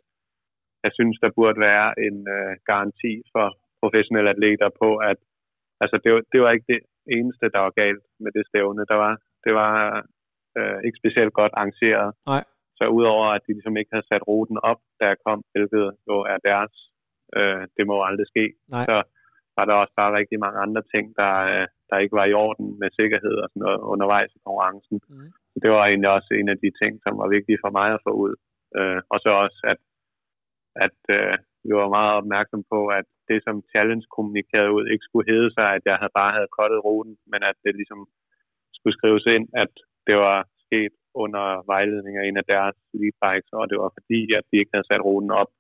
[0.86, 3.46] jeg synes, der burde være en øh, garanti for
[3.82, 5.18] professionelle atleter på, at
[5.84, 6.82] altså, det, var, det var ikke det
[7.18, 8.90] eneste, der var galt med det stævne.
[8.92, 9.14] Der var,
[9.46, 9.74] det var
[10.58, 12.10] øh, ikke specielt godt arrangeret.
[12.34, 12.44] Nej.
[12.80, 16.18] Så udover at de ligesom ikke havde sat ruten op, da jeg kom, hvilket jo
[16.34, 16.74] er deres,
[17.38, 18.86] øh, det må aldrig ske, Nej.
[18.90, 18.96] så
[19.58, 22.68] var der også bare rigtig mange andre ting, der, øh, der ikke var i orden
[22.82, 24.98] med sikkerhed og sådan noget undervejs i konkurrencen.
[25.10, 28.04] Mm det var egentlig også en af de ting, som var vigtige for mig at
[28.08, 28.34] få ud.
[28.80, 29.80] Øh, og så også, at,
[30.86, 31.36] at øh,
[31.67, 35.67] vi var meget opmærksom på, at det, som Challenge kommunikerede ud, ikke skulle hedde sig,
[35.78, 38.02] at jeg havde bare havde kottet ruten, men at det ligesom
[38.78, 39.72] skulle skrives ind, at
[40.08, 40.93] det var sket
[41.24, 44.74] under vejledning af en af deres lead bikes, og det var fordi, at de ikke
[44.76, 45.52] havde sat ruten op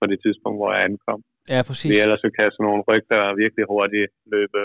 [0.00, 1.20] på det tidspunkt, hvor jeg ankom.
[1.54, 1.90] Ja, præcis.
[1.92, 4.60] Vi ellers så kan sådan nogle rygter virkelig hurtigt løbe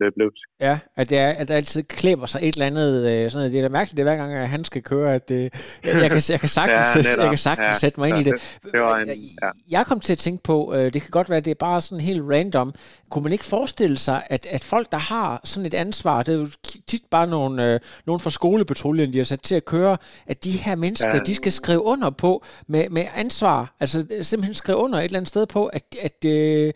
[0.00, 0.40] løbs.
[0.60, 3.52] Ja, at, det er, at der altid klæber sig et eller andet, øh, sådan noget.
[3.52, 5.42] det er da mærkeligt, det er hver gang, at han skal køre, at det,
[5.84, 8.20] jeg, jeg, kan, jeg kan sagtens, ja, jeg kan sagtens ja, sætte mig ind ja,
[8.20, 8.58] i det.
[8.62, 9.50] det, det var en, ja.
[9.68, 11.80] Jeg kom til at tænke på, øh, det kan godt være, at det er bare
[11.80, 12.74] sådan helt random,
[13.10, 16.38] kunne man ikke forestille sig, at, at folk, der har sådan et ansvar, det er
[16.38, 16.48] jo
[16.86, 20.50] tit bare nogle, øh, nogle fra skolepatruljen, de har sat til at køre, at de
[20.50, 21.18] her mennesker, ja.
[21.18, 25.28] de skal skrive under på med, med ansvar, altså simpelthen skrive under et eller andet
[25.28, 26.72] sted på, at, at øh,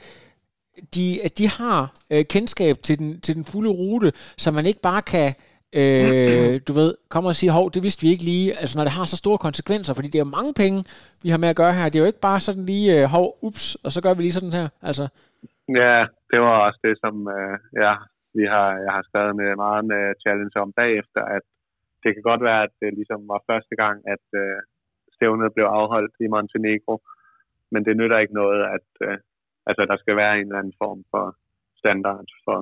[0.94, 1.06] de,
[1.38, 1.80] de har
[2.12, 4.10] øh, kendskab til den, til den fulde rute,
[4.42, 5.34] så man ikke bare kan,
[5.80, 8.92] øh, du ved, komme og sige, hov, det vidste vi ikke lige, altså når det
[8.92, 10.84] har så store konsekvenser, fordi det er jo mange penge,
[11.22, 11.88] vi har med at gøre her.
[11.88, 14.38] Det er jo ikke bare sådan lige, øh, hov, ups, og så gør vi lige
[14.38, 15.04] sådan her, altså.
[15.82, 15.98] Ja,
[16.30, 17.94] det var også det, som øh, ja,
[18.38, 21.44] vi har, jeg har skrevet med meget med challenge om bagefter, at
[22.02, 24.58] det kan godt være, at det ligesom var første gang, at øh,
[25.16, 26.94] stævnet blev afholdt i Montenegro,
[27.72, 29.18] men det nytter ikke noget, at, øh,
[29.70, 31.24] altså der skal være en eller anden form for
[31.82, 32.58] standard for,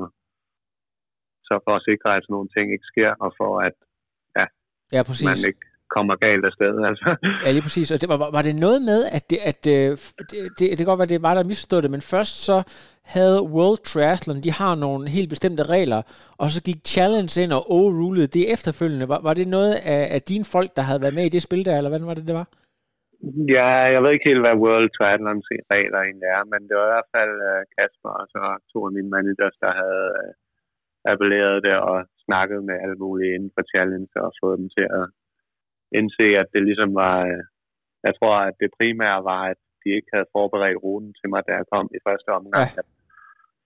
[1.49, 3.77] så for at sikre, at sådan nogle ting ikke sker, og for at
[4.39, 4.47] ja,
[4.95, 5.29] ja, præcis.
[5.33, 5.65] man ikke
[5.97, 6.75] kommer galt af sted.
[6.91, 7.09] Altså.
[7.45, 7.91] Ja, lige præcis.
[7.91, 9.91] Og det, var, var det noget med, at, det, at øh,
[10.31, 12.63] det, det, det kan godt være, det var der misforstået det, men først så
[13.05, 16.03] havde World Triathlon, de har nogle helt bestemte regler,
[16.39, 19.09] og så gik Challenge ind og overrulede det efterfølgende.
[19.09, 21.65] Var, var det noget af, af dine folk, der havde været med i det spil
[21.65, 22.49] der, eller hvad var det, det var?
[23.55, 25.43] Ja, jeg ved ikke helt, hvad World Triathlon
[25.75, 28.41] regler egentlig er, men det var i hvert fald uh, Kasper og så
[28.73, 30.33] to af mine managers, der havde uh,
[31.13, 35.07] appelleret det og snakket med alle mulige inden for Challenge og fået dem til at
[35.99, 37.43] indse, at det ligesom var, uh,
[38.07, 41.53] jeg tror, at det primære var, at de ikke havde forberedt ruten til mig, da
[41.59, 42.71] jeg kom i første omgang.
[42.79, 42.83] Ja.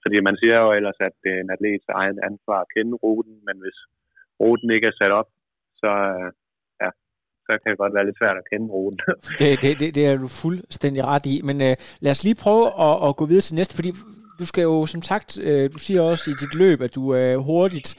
[0.02, 3.36] Fordi man siger jo ellers, at det er en atlets egen ansvar at kende ruten,
[3.46, 3.78] men hvis
[4.40, 5.28] ruten ikke er sat op,
[5.82, 5.92] så,
[7.46, 8.98] så kan det godt være lidt svært at kende ruten.
[9.38, 11.40] det, det, det, det er du fuldstændig ret i.
[11.44, 13.92] Men øh, lad os lige prøve at, at gå videre til næste, fordi
[14.38, 17.38] du skal jo som sagt, øh, du siger også i dit løb, at du øh,
[17.38, 17.90] hurtigt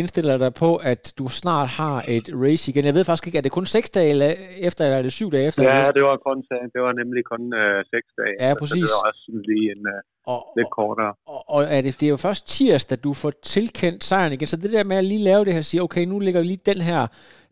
[0.00, 2.84] indstiller dig på, at du snart har et race igen.
[2.84, 4.30] Jeg ved faktisk ikke, er det kun seks dage eller
[4.68, 5.62] efter, eller er det syv dage efter?
[5.62, 6.38] Ja, det var, kun,
[6.74, 8.34] det var nemlig kun øh, seks dage.
[8.44, 8.70] Ja, præcis.
[8.70, 10.00] Så det var også lige en øh,
[10.32, 11.12] og, lidt kortere.
[11.32, 14.46] Og, og er det, det er jo først tirsdag, du får tilkendt sejren igen.
[14.46, 16.70] Så det der med at lige lave det her og sige, okay, nu ligger lige
[16.72, 17.00] den her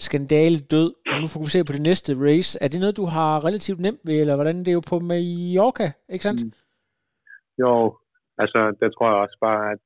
[0.07, 2.51] skandale død, og nu fokuserer på det næste race.
[2.65, 5.89] Er det noget, du har relativt nemt ved, eller hvordan det er jo på Mallorca,
[6.15, 6.41] ikke sandt?
[6.45, 6.53] Mm.
[7.63, 7.73] Jo,
[8.43, 9.81] altså det tror jeg også bare, at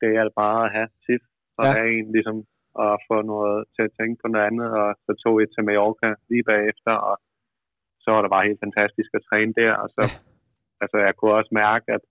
[0.00, 1.24] det er bare at have tit,
[1.58, 1.72] og ja.
[1.76, 2.38] have en ligesom
[2.86, 6.08] at få noget til at tænke på noget andet, og så tog jeg til Mallorca
[6.30, 7.16] lige bagefter, og
[8.02, 10.18] så var det bare helt fantastisk at træne der, og så, ja.
[10.82, 12.02] altså jeg kunne også mærke, at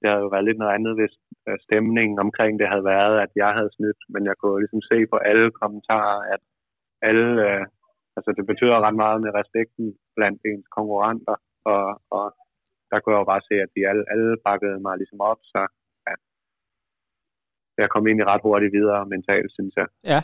[0.00, 1.14] det havde jo været lidt noget andet, hvis
[1.48, 4.98] øh, stemningen omkring det havde været, at jeg havde snydt, men jeg kunne ligesom se
[5.12, 6.42] på alle kommentarer, at
[7.08, 7.64] alle, øh,
[8.16, 11.36] altså det betyder ret meget med respekten blandt ens konkurrenter,
[11.72, 11.84] og,
[12.16, 12.26] og
[12.90, 15.60] der kunne jeg jo bare se, at de alle, alle bakkede mig ligesom op, så
[17.80, 19.86] jeg kom egentlig ret hurtigt videre mentalt, synes jeg.
[20.06, 20.20] Ja.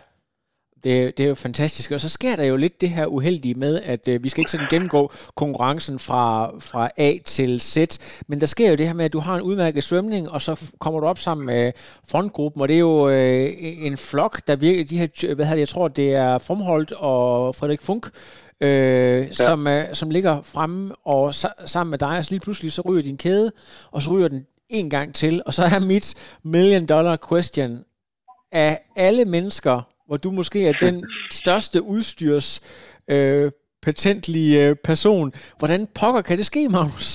[0.85, 1.91] Det, det er jo fantastisk.
[1.91, 4.51] Og så sker der jo lidt det her uheldige med, at øh, vi skal ikke
[4.51, 7.77] sådan gennemgå konkurrencen fra, fra A til Z,
[8.29, 10.71] men der sker jo det her med, at du har en udmærket svømning, og så
[10.81, 11.73] kommer du op sammen med
[12.11, 15.69] frontgruppen, og det er jo øh, en flok, der virker, de her, hvad hedder jeg
[15.69, 18.07] tror, det er Fromholdt og Frederik Funk,
[18.61, 19.33] øh, ja.
[19.33, 22.83] som, øh, som ligger fremme, og sa- sammen med dig, og så lige pludselig så
[22.83, 23.53] ryger din kæde,
[23.91, 27.85] og så ryger den en gang til, og så er mit million dollar question,
[28.53, 29.77] af alle mennesker,
[30.07, 30.97] hvor du måske er den
[31.31, 32.49] største udstyrs
[33.11, 33.53] øh,
[33.83, 35.33] patentlige øh, person.
[35.59, 37.11] Hvordan pokker kan det ske, Magnus?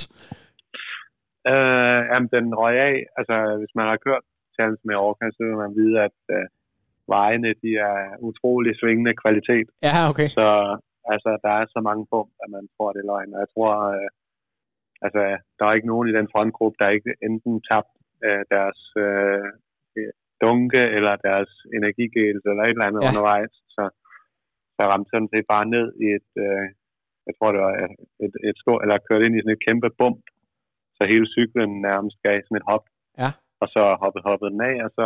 [1.51, 2.95] Øh, jamen, den røg af.
[3.17, 4.23] Altså, hvis man har kørt
[4.55, 6.45] Challenge med Orca, så vil man vide, at øh,
[7.15, 9.67] vejene de er utrolig svingende kvalitet.
[9.87, 10.29] Ja, okay.
[10.39, 10.47] Så
[11.13, 13.33] altså, der er så mange på, at man tror, det er løgn.
[13.35, 14.09] Og jeg tror, øh,
[15.05, 15.21] altså,
[15.57, 17.93] der er ikke nogen i den frontgruppe, der ikke enten tabt
[18.25, 19.47] øh, deres øh,
[20.43, 23.07] dunke eller deres energigels eller et eller andet ja.
[23.09, 23.53] undervejs.
[23.75, 23.83] Så,
[24.75, 26.65] så ramte sådan set bare ned i et, øh,
[27.27, 29.89] jeg tror det var et, et, et stort, eller kørt ind i sådan et kæmpe
[29.99, 30.23] bump.
[30.97, 32.85] Så hele cyklen nærmest gav sådan et hop.
[33.21, 33.29] Ja.
[33.61, 35.05] Og så hoppede, hoppede den af, og så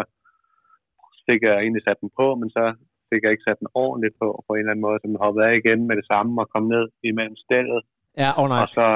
[1.27, 2.63] fik jeg egentlig sat den på, men så
[3.10, 5.45] fik jeg ikke sat den ordentligt på, på en eller anden måde, så den hoppede
[5.47, 7.81] af igen med det samme og kom ned imellem stillet.
[8.23, 8.62] Ja, oh nej.
[8.62, 8.88] Og så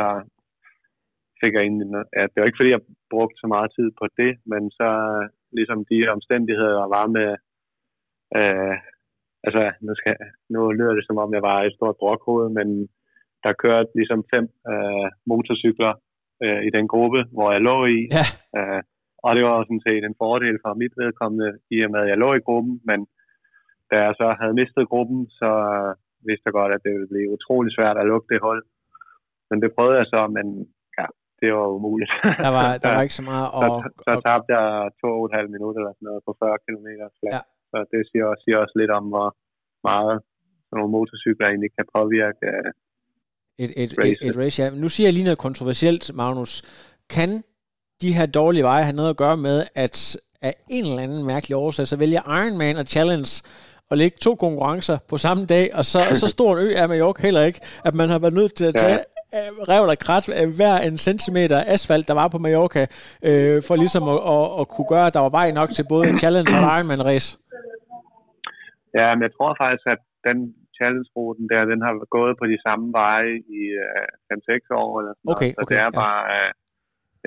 [1.41, 4.32] fik jeg egentlig, ja, det var ikke fordi, jeg brugte så meget tid på det,
[4.52, 4.89] men så
[5.58, 7.30] ligesom de omstændigheder var med,
[8.39, 8.78] øh,
[9.45, 10.15] altså nu, skal,
[10.54, 12.67] nu lyder det som om, jeg var et stort brokhoved, men
[13.43, 15.93] der kørte ligesom fem øh, motorcykler
[16.43, 17.99] øh, i den gruppe, hvor jeg lå i.
[18.17, 18.25] Ja.
[18.58, 18.82] Øh,
[19.25, 22.17] og det var sådan set en fordel for mit vedkommende, i og med, at jeg
[22.17, 22.99] lå i gruppen, men
[23.91, 25.52] da jeg så havde mistet gruppen, så
[26.28, 28.62] vidste jeg godt, at det ville blive utrolig svært at lukke det hul.
[29.49, 30.45] Men det prøvede jeg så, men
[31.41, 32.12] det var umuligt.
[32.45, 33.69] Der var, der var ikke så meget at...
[33.86, 34.67] Så, så tabte jeg
[35.02, 36.88] to og et halvt minut eller sådan noget på 40 km.
[37.36, 37.39] Ja.
[37.71, 39.30] Så det siger også, siger også lidt om, hvor
[39.89, 40.15] meget
[40.65, 42.69] sådan nogle motorcykler egentlig kan påvirke øh,
[43.63, 44.58] et, et, et, et race.
[44.62, 44.69] Ja.
[44.84, 46.52] Nu siger jeg lige noget kontroversielt, Magnus.
[47.15, 47.30] Kan
[48.02, 49.95] de her dårlige veje have noget at gøre med, at
[50.41, 53.43] af en eller anden mærkelig årsag, så vælger Ironman og Challenge
[53.91, 57.21] at lægge to konkurrencer på samme dag, og så, så stor en ø er Mallorca
[57.21, 58.99] heller ikke, at man har været nødt til at tage
[59.71, 62.83] revl og krat af hver en centimeter asfalt, der var på Mallorca,
[63.29, 66.03] øh, for ligesom at, at, at kunne gøre, at der var vej nok til både
[66.09, 67.29] en challenge og en Ironman-race?
[68.99, 70.37] Ja, men jeg tror faktisk, at den
[70.77, 74.91] challenge-ruten der, den har gået på de samme veje i øh, 5-6 år.
[74.99, 75.57] Eller sådan okay, noget.
[75.57, 76.01] Så okay, det er ja.
[76.03, 76.51] bare, øh,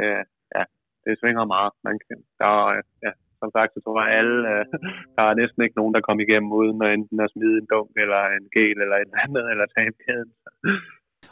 [0.02, 0.22] øh,
[0.56, 0.62] ja,
[1.04, 1.72] det svinger meget.
[1.88, 4.64] Man kan, der er, ja, som sagt, så tror jeg alle, øh,
[5.16, 7.90] der er næsten ikke nogen, der kommer igennem uden at enten at smide en dunk,
[8.04, 10.32] eller en gel, eller et andet, eller tage en kæden.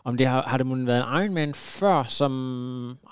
[0.05, 2.33] Om det har, har det måske været en Ironman før, som...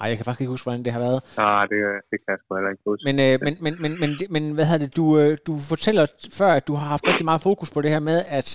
[0.01, 1.21] Ej, jeg kan faktisk ikke huske, hvordan det har været.
[1.37, 1.79] Nej, det,
[2.11, 3.05] det kan jeg sgu heller ikke huske.
[3.09, 4.97] Men, øh, men, men, men, men, men hvad hedder det?
[4.97, 6.07] Du, øh, du fortæller
[6.39, 8.49] før, at du har haft rigtig meget fokus på det her med, at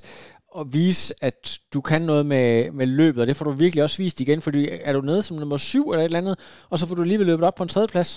[0.59, 1.39] at vise, at
[1.73, 4.61] du kan noget med, med løbet, og det får du virkelig også vist igen, fordi
[4.87, 6.35] er du nede som nummer syv eller et eller andet,
[6.71, 8.11] og så får du alligevel løbet op på en tredje plads?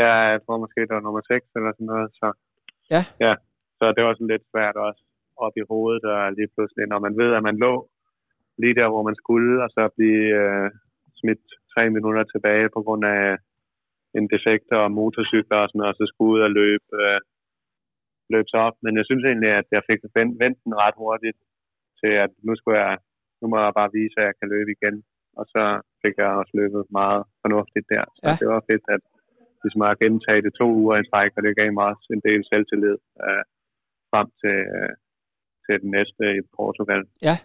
[0.00, 2.26] Ja, jeg tror måske, det var nummer 6 eller sådan noget, så...
[2.94, 3.02] Ja.
[3.26, 3.34] Ja,
[3.78, 5.02] så det var sådan lidt svært også
[5.46, 7.72] op i hovedet, og lige pludselig, når man ved, at man lå
[8.62, 10.70] lige der, hvor man skulle, og så blive øh,
[11.20, 13.22] smidt tre minutter tilbage på grund af
[14.18, 17.20] en defekt og motorcykler og sådan noget, og så skulle ud og løbe, øh,
[18.34, 18.76] løbe sig op.
[18.84, 21.38] Men jeg synes egentlig, at jeg fik vendt, vendt den ret hurtigt
[22.00, 22.94] til, at nu, skulle jeg,
[23.40, 24.96] nu må jeg bare vise, at jeg kan løbe igen.
[25.38, 25.62] Og så
[26.02, 28.04] fik jeg også løbet meget fornuftigt der.
[28.18, 28.34] Så Ja.
[28.40, 29.02] det var fedt, at
[29.62, 32.22] hvis man har gentaget det to uger i træk, og det gav mig også en
[32.28, 33.42] del selvtillid øh,
[34.10, 34.92] frem til, øh,
[35.66, 37.00] til den næste i Portugal.
[37.22, 37.36] Ja,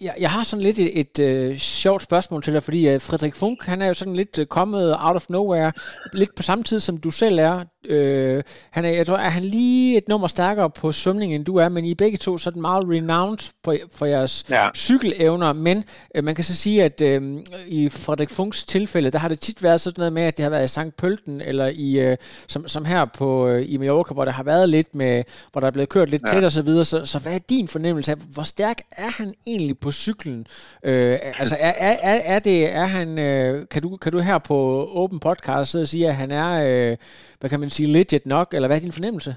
[0.00, 3.34] jeg, jeg har sådan lidt et, et øh, sjovt spørgsmål til dig, fordi øh, Frederik
[3.34, 5.72] Funk, han er jo sådan lidt øh, kommet out of nowhere,
[6.12, 7.64] lidt på samme tid som du selv er.
[7.88, 11.56] Øh, han er, jeg tror, er han lige et nummer stærkere på svømning, end du
[11.56, 14.68] er, men I er begge to sådan meget renowned på, for jeres Ja.
[14.74, 19.28] cykelevner, men øh, man kan så sige, at øh, i Frederik Funks tilfælde, der har
[19.28, 20.96] det tit været sådan noget med, at det har været i St.
[20.98, 22.16] Pølten, eller i, øh,
[22.48, 25.68] som, som her på, øh, i Mallorca, hvor der har været lidt med, hvor der
[25.68, 26.32] er blevet kørt lidt Ja.
[26.34, 29.28] tæt og så videre, så, så hvad er din fornemmelse af, hvor stærk er han
[29.50, 30.40] egentlig på cyklen?
[30.88, 34.38] Øh, altså, er, er, er, er det, er han, øh, kan, du, kan du her
[34.50, 34.58] på
[35.00, 36.92] Open Podcast sidde og sige, at han er, øh,
[37.38, 39.32] hvad kan man sige, legit nok, eller hvad er din fornemmelse?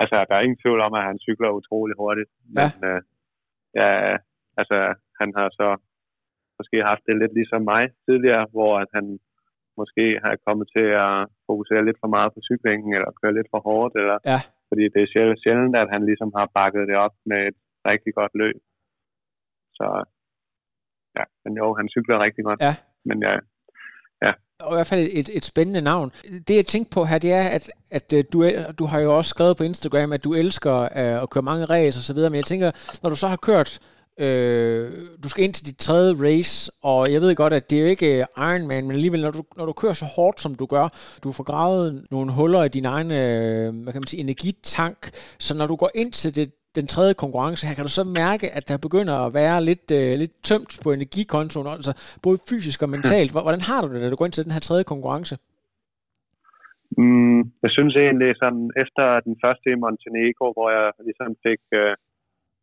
[0.00, 2.30] Altså, der er ingen tvivl om, at han cykler utrolig hurtigt.
[2.56, 3.00] Men øh,
[3.80, 3.90] ja,
[4.60, 4.78] altså,
[5.20, 5.68] han har så
[6.58, 9.06] måske haft det lidt ligesom mig tidligere, hvor at han
[9.80, 11.14] måske har kommet til at
[11.48, 14.40] fokusere lidt for meget på cyklingen, eller køre lidt for hårdt, eller Ja.
[14.68, 17.56] Fordi det er sjældent, at han ligesom har bakket det op med et
[17.90, 18.58] rigtig godt løb.
[19.78, 19.86] Så
[21.18, 22.60] ja, men jo, han cykler rigtig godt.
[22.66, 22.74] Ja.
[23.08, 23.34] Men ja,
[24.24, 26.10] ja, og i hvert fald et, et spændende navn.
[26.48, 28.44] Det jeg tænkte på her, det er, at, at øh, du,
[28.78, 31.98] du har jo også skrevet på Instagram, at du elsker uh, at køre mange race
[31.98, 33.70] og så videre, men jeg tænker, når du så har kørt
[34.18, 37.82] Øh, du skal ind til dit tredje race, og jeg ved godt, at det er
[37.82, 40.66] jo ikke øh, Ironman, men alligevel, når du, når du kører så hårdt, som du
[40.66, 40.88] gør,
[41.24, 44.98] du får gravet nogle huller i din egen øh, hvad kan man sige, energitank,
[45.38, 48.46] så når du går ind til det, den tredje konkurrence her, kan du så mærke,
[48.58, 52.88] at der begynder at være lidt, øh, lidt tømt på energikontoen, altså både fysisk og
[52.88, 53.32] mentalt.
[53.32, 55.36] Hvordan har du det, da du går ind til den her tredje konkurrence?
[56.98, 61.94] Mm, jeg synes egentlig, sådan efter den første i Montenegro, hvor jeg ligesom fik, øh,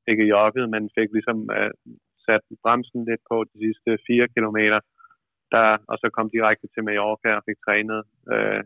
[0.06, 1.72] fik jogget, men fik ligesom uh,
[2.26, 4.80] sat bremsen lidt på de sidste fire kilometer,
[5.54, 8.02] der, og så kom direkte til Mallorca og fik trænet
[8.34, 8.62] uh,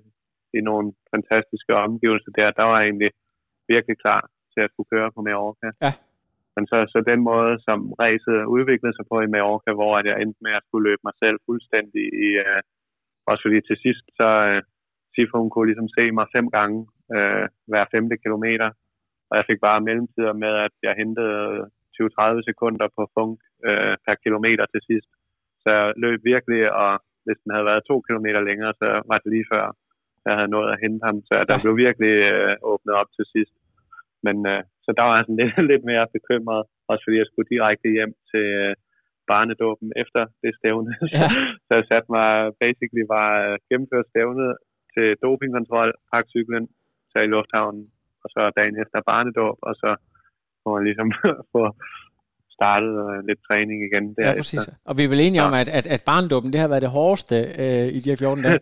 [0.57, 2.57] i nogle fantastiske omgivelser der.
[2.59, 3.11] Der var jeg egentlig
[3.73, 4.21] virkelig klar
[4.53, 5.69] til at skulle køre på Mallorca.
[5.85, 5.91] Ja.
[6.55, 10.39] Men så, så den måde, som racet udviklede sig på i Mallorca, hvor jeg endte
[10.45, 12.61] med at skulle løbe mig selv fuldstændig i, uh,
[13.29, 14.59] også fordi til sidst, så uh,
[15.13, 16.79] Sifo, hun kunne ligesom se mig fem gange
[17.15, 18.69] uh, hver femte kilometer,
[19.29, 21.37] og jeg fik bare mellemtider med, at jeg hentede
[21.95, 23.37] 20-30 sekunder på funk
[23.69, 25.09] uh, per kilometer til sidst.
[25.61, 26.91] Så jeg løb virkelig, og
[27.25, 29.65] hvis den havde været to kilometer længere, så var det lige før,
[30.25, 31.17] jeg havde nået at hente ham.
[31.29, 33.55] Så der blev virkelig uh, åbnet op til sidst.
[34.25, 37.51] Men øh, så der var jeg sådan lidt, lidt mere bekymret, også fordi jeg skulle
[37.55, 38.75] direkte hjem til øh,
[39.31, 40.91] barnedåben efter det stævne.
[41.15, 41.27] Ja.
[41.65, 42.29] så jeg satte mig,
[42.63, 44.49] basically var øh, gennemført stævnet
[44.93, 46.65] til dopingkontrol, pakke cyklen,
[47.11, 47.83] så i lufthavnen,
[48.27, 49.89] og så dagen efter barnedåb, og så
[50.63, 51.09] må man ligesom
[51.53, 51.63] få
[52.57, 54.37] startet øh, lidt træning igen derefter.
[54.39, 54.65] Ja, præcis.
[54.89, 55.47] Og vi er vel enige ja.
[55.47, 58.43] om, at, at, at barnedåben, det har været det hårdeste øh, i de her 14
[58.43, 58.59] dage.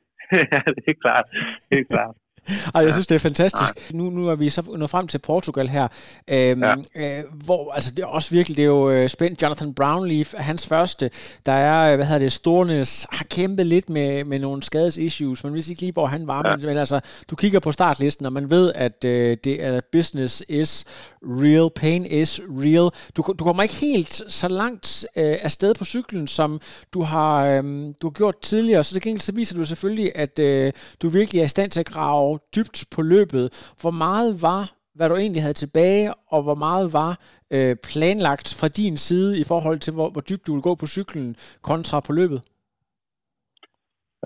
[0.52, 1.26] ja, det er klart.
[1.70, 2.14] Det er klart.
[2.74, 3.92] Ej, jeg synes, det er fantastisk.
[3.94, 5.88] Nu, nu er vi så nået frem til Portugal her,
[6.30, 6.74] øhm, ja.
[6.96, 9.42] øh, hvor altså, det er også virkelig, det er jo øh, spændt.
[9.42, 11.10] Jonathan Brownleaf, hans første,
[11.46, 15.52] der er, øh, hvad hedder det, Stornes, har kæmpet lidt med, med nogle skadesissues, men
[15.52, 16.56] hvis ikke lige, hvor han var, ja.
[16.56, 20.42] men, men altså, du kigger på startlisten, og man ved, at øh, det er business
[20.48, 20.84] is
[21.22, 22.90] real, pain is real.
[23.16, 26.60] Du, du kommer ikke helt så langt øh, afsted på cyklen, som
[26.94, 27.64] du har, øh,
[28.02, 31.40] du har gjort tidligere, så til gengæld så viser du selvfølgelig, at øh, du virkelig
[31.40, 33.74] er i stand til at grave dybt på løbet.
[33.80, 34.62] Hvor meget var,
[34.94, 37.12] hvad du egentlig havde tilbage, og hvor meget var
[37.54, 40.86] øh, planlagt fra din side i forhold til, hvor, hvor dybt du ville gå på
[40.86, 42.40] cyklen kontra på løbet?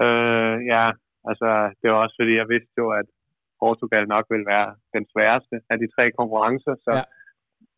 [0.04, 0.84] Øh, ja,
[1.28, 1.48] altså
[1.80, 3.08] det var også fordi, jeg vidste jo, at
[3.62, 7.04] Portugal nok ville være den sværeste af de tre konkurrencer, så ja.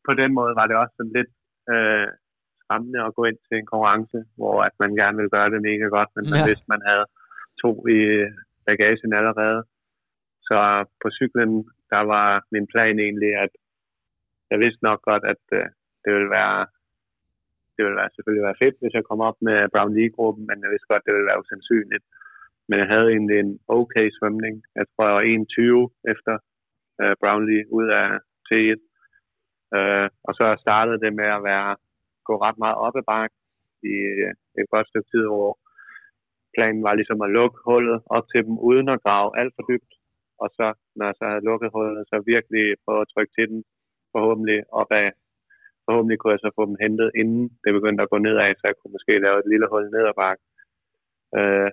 [0.09, 1.33] på den måde var det også sådan lidt
[1.73, 2.09] øh,
[2.63, 5.87] skræmmende at gå ind til en konkurrence, hvor at man gerne ville gøre det mega
[5.97, 6.47] godt, men ja.
[6.49, 7.07] hvis man havde
[7.63, 8.01] to i
[8.67, 9.61] bagagen allerede,
[10.49, 10.59] så
[11.03, 11.53] på cyklen,
[11.93, 13.53] der var min plan egentlig, at
[14.51, 15.67] jeg vidste nok godt, at øh,
[16.05, 16.67] det ville være
[17.75, 20.71] det ville være, selvfølgelig være fedt, hvis jeg kom op med Brown League-gruppen, men jeg
[20.71, 22.05] vidste godt, det ville være usandsynligt.
[22.69, 24.55] Men jeg havde egentlig en okay svømning.
[24.79, 26.35] Jeg tror, jeg var 21 efter
[27.03, 28.09] øh, uh, Brownlee ud af
[28.49, 28.81] T1.
[29.77, 31.71] Uh, øh, og så startede det med at være
[32.29, 33.41] gå ret meget op ad bakken
[33.95, 35.51] i uh, et godt stykke tid, hvor
[36.57, 39.93] planen var ligesom at lukke hullet op til dem, uden at grave alt for dybt
[40.45, 43.61] og så, når jeg så havde lukket hullet, så virkelig prøve at trykke til den,
[44.15, 45.07] forhåbentlig opad.
[45.87, 48.77] Forhåbentlig kunne jeg så få dem hentet, inden det begyndte at gå nedad, så jeg
[48.77, 50.43] kunne måske lave et lille hul ned ad bakke.
[51.39, 51.71] Øh,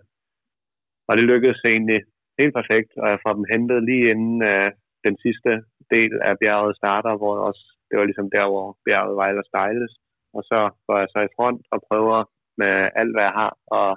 [1.08, 2.00] og det lykkedes egentlig
[2.40, 4.70] helt perfekt, og jeg får dem hentet lige inden øh,
[5.08, 5.52] den sidste
[5.96, 9.98] del af bjerget starter, hvor også, det var ligesom der, hvor bjerget var ellers stejlest.
[10.38, 12.20] Og så går jeg så i front og prøver
[12.62, 13.92] med alt, hvad jeg har, og,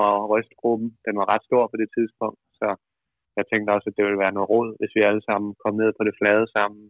[0.00, 0.88] og rystgruppen.
[1.06, 2.68] Den var ret stor på det tidspunkt, så
[3.36, 5.90] jeg tænkte også, at det ville være noget råd, hvis vi alle sammen kom ned
[5.94, 6.84] på det flade sammen.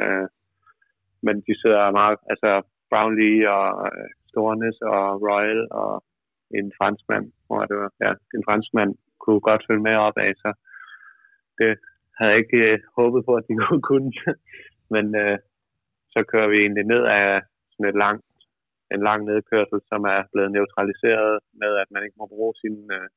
[0.00, 0.26] Øh,
[1.26, 2.50] men de sidder meget, altså
[2.90, 5.92] Brownlee og øh, Stornes og Royal og
[6.58, 10.50] en franskmand, hvor det var, ja, en franskmand kunne godt følge med op af, så
[11.58, 11.70] det
[12.16, 13.54] havde jeg ikke øh, håbet på, at de
[13.88, 14.12] kunne.
[14.94, 15.38] men øh,
[16.14, 18.26] så kører vi egentlig ned af sådan et langt,
[18.94, 23.08] en lang nedkørsel, som er blevet neutraliseret med, at man ikke må bruge sin øh,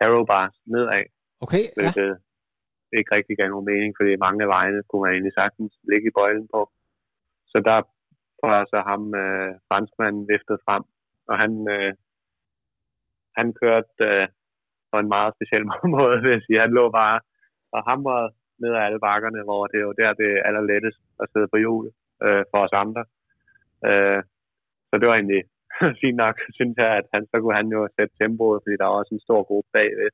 [0.00, 1.04] aerobars nedad.
[1.44, 1.90] Okay, ja.
[2.88, 6.08] Det ikke rigtig gav nogen mening, fordi mange af vejene kunne man egentlig sagtens ligge
[6.08, 6.60] i bøjlen på.
[7.52, 7.78] Så der
[8.40, 10.84] får jeg så ham, øh, franskmanden, viftet frem,
[11.30, 11.92] og han, øh,
[13.38, 14.26] han kørte øh,
[14.90, 15.64] på en meget speciel
[15.96, 16.64] måde, vil jeg sige.
[16.66, 17.18] Han lå bare
[17.74, 18.28] og hamrede
[18.62, 21.58] ned ad alle bakkerne, hvor det er jo der, det er allerlettest at sidde på
[21.62, 21.86] hjul
[22.26, 23.02] øh, for os andre.
[23.88, 24.20] Øh,
[24.88, 25.42] så det var egentlig
[26.02, 28.96] fint nok, synes jeg, at han, så kunne han jo sætte tempoet, fordi der var
[29.00, 30.10] også en stor gruppe bagved,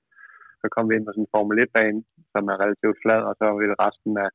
[0.60, 2.00] så kom vi ind på sådan en Formel 1-bane,
[2.32, 4.30] som er relativt flad, og så ville resten af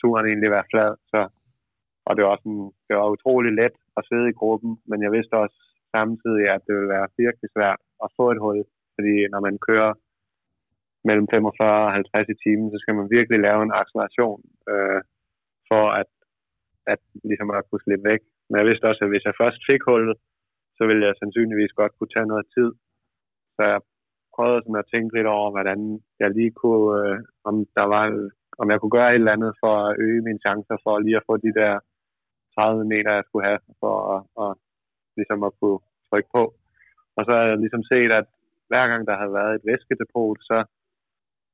[0.00, 0.90] turen egentlig være flad.
[1.12, 1.20] Så,
[2.08, 5.34] og det var, sådan, det var utrolig let at sidde i gruppen, men jeg vidste
[5.44, 5.58] også
[5.96, 8.58] samtidig, at det ville være virkelig svært at få et hul,
[8.94, 9.92] fordi når man kører
[11.08, 14.40] mellem 45 og 50 i timen, så skal man virkelig lave en acceleration
[14.72, 15.00] øh,
[15.70, 16.10] for at,
[16.92, 18.22] at ligesom at kunne slippe væk.
[18.48, 20.16] Men jeg vidste også, at hvis jeg først fik hullet,
[20.76, 22.70] så ville jeg sandsynligvis godt kunne tage noget tid.
[23.56, 23.80] Så jeg
[24.40, 25.78] prøvet sådan at tænke lidt over, hvordan
[26.22, 27.18] jeg lige kunne, øh,
[27.48, 28.04] om der var,
[28.60, 31.26] om jeg kunne gøre et eller andet for at øge mine chancer for lige at
[31.28, 31.72] få de der
[32.54, 34.52] 30 meter, jeg skulle have for at, at,
[35.18, 36.42] ligesom at kunne trykke på.
[37.16, 38.26] Og så har jeg ligesom set, at
[38.70, 40.58] hver gang der havde været et væskedepot, så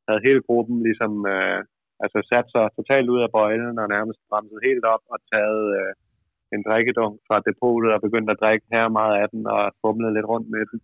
[0.07, 1.61] havde hele gruppen ligesom øh,
[2.05, 5.93] altså sat sig totalt ud af bøjlen og nærmest bremset helt op og taget øh,
[6.55, 10.31] en drikkedunk fra depotet og begyndte at drikke her meget af den og fumlede lidt
[10.33, 10.79] rundt med den.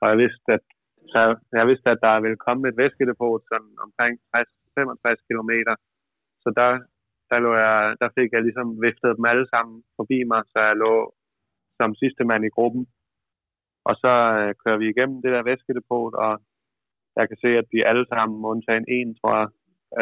[0.00, 0.64] Og jeg vidste, at,
[1.12, 1.20] så
[1.58, 4.14] jeg vidste, at der ville komme et væskedepot sådan omkring
[4.74, 5.50] 65 km.
[6.42, 6.70] Så der,
[7.30, 10.76] der, lå jeg, der fik jeg ligesom viftet dem alle sammen forbi mig, så jeg
[10.84, 10.94] lå
[11.78, 12.84] som sidste mand i gruppen.
[13.88, 16.32] Og så øh, kører vi igennem det der væskedepot, og
[17.18, 19.48] jeg kan se, at de alle sammen, undtagen en, tror jeg,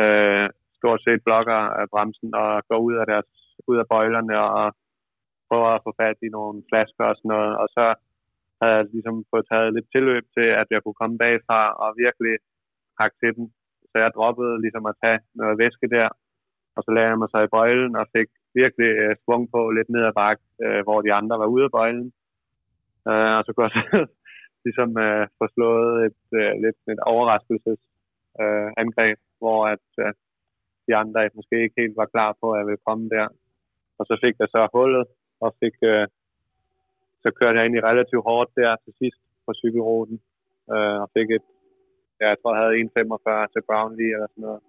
[0.00, 0.48] øh,
[0.78, 3.30] stort set blokker af bremsen og går ud af, deres,
[3.70, 4.66] ud af bøjlerne og
[5.48, 7.52] prøver at få fat i nogle flasker og sådan noget.
[7.62, 7.84] Og så
[8.62, 12.34] havde jeg ligesom fået taget lidt tilløb til, at jeg kunne komme bagfra og virkelig
[13.00, 13.46] hakke til den.
[13.90, 16.08] Så jeg droppede ligesom at tage noget væske der,
[16.76, 18.28] og så lagde jeg mig så i bøjlen og fik
[18.60, 21.74] virkelig øh, svung på lidt ned ad bakke, øh, hvor de andre var ude af
[21.78, 22.08] bøjlen.
[23.10, 24.06] Øh, og så kunne jeg
[24.66, 27.82] ligesom øh, få slået et øh, lidt et overraskelses
[28.42, 30.12] øh, angreb, hvor at øh,
[30.86, 33.26] de andre måske ikke helt var klar på, at jeg ville komme der.
[33.98, 35.06] Og så fik jeg så hullet,
[35.44, 36.06] og fik, øh,
[37.22, 40.16] så kørte jeg egentlig relativt hårdt der til sidst på cykelruten,
[40.74, 41.46] øh, og fik et,
[42.20, 44.62] ja, jeg tror jeg havde 1,45 til Brownlee eller sådan noget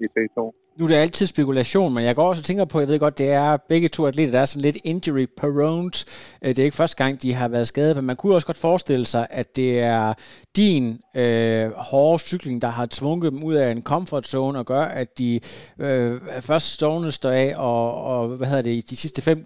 [0.00, 0.60] i T2.
[0.80, 3.18] Nu er det altid spekulation, men jeg går også og tænker på, jeg ved godt,
[3.18, 5.90] det er begge to atleter, der er sådan lidt injury prone.
[6.42, 8.56] Øh, det er ikke første gang, de har været skadet, men man kunne også godt
[8.56, 10.14] forestille sig, at det er
[10.56, 14.82] din øh, hårde cykling, der har tvunget dem ud af en comfort zone og gør,
[14.82, 15.40] at de
[15.78, 19.36] øh, først stående står af, og, og hvad hedder det, de sidste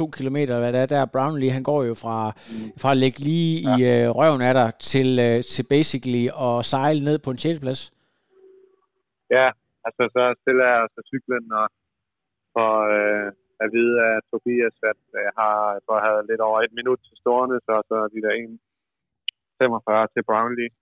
[0.00, 2.32] 5-2 kilometer, hvad det er, der Brownlee, han går jo fra,
[2.76, 4.00] fra at lægge lige ja.
[4.00, 7.60] i øh, røven af dig til, øh, til basically at sejle ned på en 6.
[7.60, 7.92] plads.
[9.30, 9.50] Ja,
[9.86, 11.66] altså så stiller jeg så cyklen og
[12.54, 13.28] for øh,
[13.62, 15.56] at vide af Tobias, at jeg har,
[15.86, 18.34] for at have havde lidt over et minut til stående, så, så de der
[19.62, 20.72] 1,45 til Brownlee.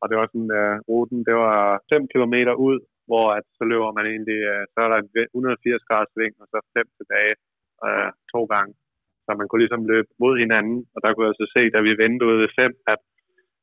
[0.00, 1.58] Og det var sådan, øh, ruten, det var
[1.92, 2.36] 5 km
[2.68, 2.78] ud,
[3.08, 6.46] hvor at, så løber man egentlig, øh, så er der en 180 grader sving, og
[6.52, 7.34] så 5 tilbage
[7.86, 8.72] øh, to gange.
[9.24, 11.92] Så man kunne ligesom løbe mod hinanden, og der kunne jeg så se, da vi
[12.02, 13.00] vendte ud ved 5, at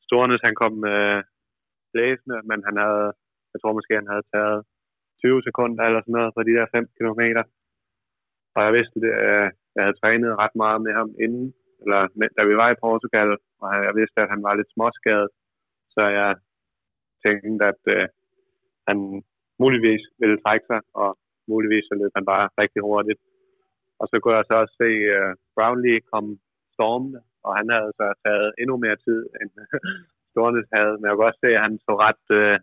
[0.05, 1.19] Stornes han kom øh,
[1.93, 3.07] blæsende, men han havde,
[3.53, 4.59] jeg tror måske han havde taget
[5.23, 7.21] 20 sekunder eller sådan noget på de der 5 km.
[8.55, 11.47] Og jeg vidste, at øh, jeg havde trænet ret meget med ham inden,
[11.83, 12.01] eller
[12.37, 13.29] da vi var i Portugal,
[13.63, 15.29] og jeg vidste, at han var lidt småskadet.
[15.95, 16.29] Så jeg
[17.25, 18.07] tænkte, at øh,
[18.87, 18.97] han
[19.63, 21.09] muligvis ville trække sig, og
[21.53, 23.21] muligvis så løb han bare rigtig hurtigt.
[23.99, 26.31] Og så kunne jeg så også se uh, Brownlee komme
[26.75, 29.51] stormende, og han havde så taget endnu mere tid, end
[30.31, 30.95] Stornes havde.
[30.97, 32.57] Men jeg kunne også se, at han så ret uh,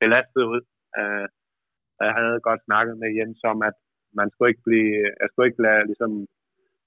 [0.00, 0.62] belastet ud.
[1.00, 1.26] Uh,
[2.06, 3.76] jeg havde godt snakket med Jens om, at
[4.18, 6.12] man skulle ikke blive, jeg skulle ikke lade, ligesom,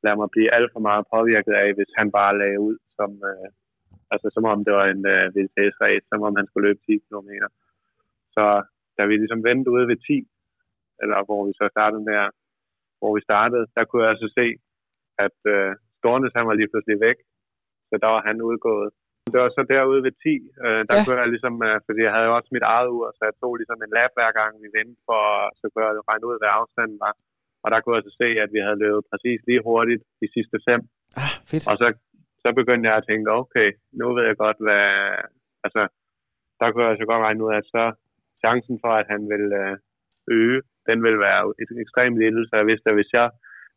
[0.03, 3.47] lade mig blive alt for meget påvirket af, hvis han bare lagde ud, som, øh,
[4.13, 7.31] altså som om det var en øh, VTS-race, som om han skulle løbe 10 km.
[8.35, 8.45] Så
[8.97, 10.27] da vi ligesom vendte ude ved 10,
[11.01, 12.23] eller hvor vi så startede der,
[12.99, 14.47] hvor vi startede, der kunne jeg altså se,
[15.25, 17.17] at øh, Stornes han var lige pludselig væk,
[17.89, 18.89] så der var han udgået.
[19.31, 20.33] Det var så derude ved 10,
[20.65, 21.01] øh, der ja.
[21.03, 23.53] kunne jeg ligesom, øh, fordi jeg havde jo også mit eget ur, så jeg tog
[23.55, 25.21] ligesom en lap hver gang vi vendte, for
[25.59, 27.13] så kunne jeg regne ud, hvad afstanden var.
[27.63, 30.57] Og der kunne jeg så se, at vi havde løbet præcis lige hurtigt de sidste
[30.67, 30.81] fem.
[31.23, 31.65] Ah, fedt.
[31.69, 31.87] Og så,
[32.43, 33.69] så begyndte jeg at tænke, okay,
[33.99, 34.85] nu ved jeg godt, hvad...
[35.65, 35.81] Altså,
[36.59, 37.83] der kunne jeg så godt regne ud, at så
[38.43, 39.75] chancen for, at han ville øh,
[40.37, 40.59] øge,
[40.89, 43.27] den ville være et ekstremt lille, så jeg vidste, at hvis jeg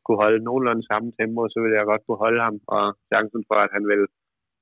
[0.04, 3.58] kunne holde nogenlunde samme tempo, så ville jeg godt kunne holde ham, og chancen for,
[3.64, 4.06] at han ville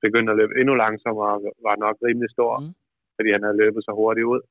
[0.05, 1.35] begyndte at løbe endnu langsommere,
[1.67, 2.71] var nok rimelig stor, mm.
[3.15, 4.41] fordi han havde løbet så hurtigt ud,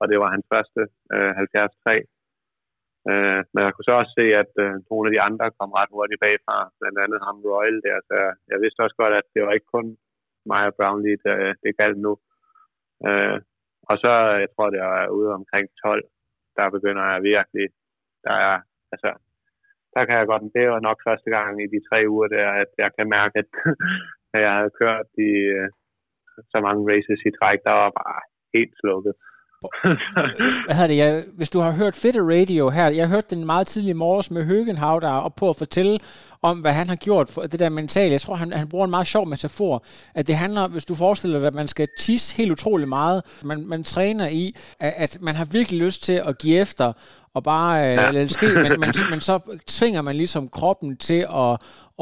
[0.00, 0.82] og det var hans første
[1.14, 2.06] øh, 73.
[3.10, 5.94] Øh, men jeg kunne så også se, at øh, nogle af de andre kom ret
[5.96, 8.16] hurtigt bagfra, blandt andet ham Royal der, så
[8.50, 9.86] jeg vidste også godt, at det var ikke kun
[10.50, 12.12] mig og Brownlee, det, det galt nu.
[13.08, 13.38] Øh,
[13.90, 16.04] og så, jeg tror, det er ude omkring 12,
[16.56, 17.66] der begynder jeg virkelig,
[18.26, 18.56] der er,
[18.92, 19.10] altså,
[19.94, 22.70] der kan jeg godt, det var nok første gang i de tre uger der, at
[22.78, 23.50] jeg kan mærke, at
[24.34, 25.68] at jeg havde kørt i øh,
[26.52, 28.20] så mange races i træk, der var bare
[28.54, 29.14] helt slukket.
[30.66, 30.96] Hvad hedder det?
[30.96, 34.44] Jeg, hvis du har hørt Fitte Radio her, jeg hørte den meget tidlig morges med
[34.44, 35.98] Høgenhav, der er op på at fortælle
[36.42, 38.12] om, hvad han har gjort for det der mentale.
[38.12, 41.38] Jeg tror, han, han bruger en meget sjov metafor, at det handler, hvis du forestiller
[41.38, 43.42] dig, at man skal tisse helt utrolig meget.
[43.44, 46.92] Man, man træner i, at, at man har virkelig lyst til at give efter,
[47.34, 48.10] og bare øh, ja.
[48.10, 49.34] lade det ske, men, men, men så
[49.66, 51.52] tvinger man ligesom kroppen til at,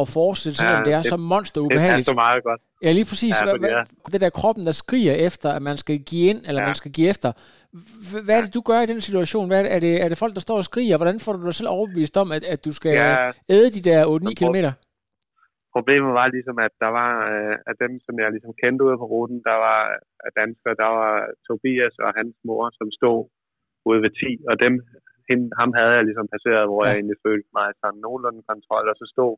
[0.00, 2.06] at fortsætte, selvom ja, det er så monster ubehageligt.
[2.06, 2.60] Det er så meget godt.
[2.84, 3.34] Ja, lige præcis.
[3.40, 6.60] Ja, hvad, det, det der kroppen, der skriger efter, at man skal give ind, eller
[6.60, 6.66] ja.
[6.70, 7.30] man skal give efter.
[8.24, 9.46] Hvad er det, du gør i den situation?
[9.48, 10.96] Hvad er, det, er, det, er det folk, der står og skriger?
[10.96, 13.32] Hvordan får du dig selv overbevist om, at, at du skal ja.
[13.54, 14.72] æde de der 8-9 kilometer?
[15.76, 19.06] Problemet var ligesom, at der var øh, af dem, som jeg ligesom kendte ude på
[19.12, 19.80] ruten, der var
[20.26, 21.12] af danskere, der var
[21.46, 23.20] Tobias og hans mor, som stod
[23.88, 24.74] ude ved 10, og dem,
[25.30, 26.86] hende, ham havde jeg ligesom passeret, hvor ja.
[26.86, 29.34] jeg egentlig følte mig sådan nogenlunde kontrol, og så stod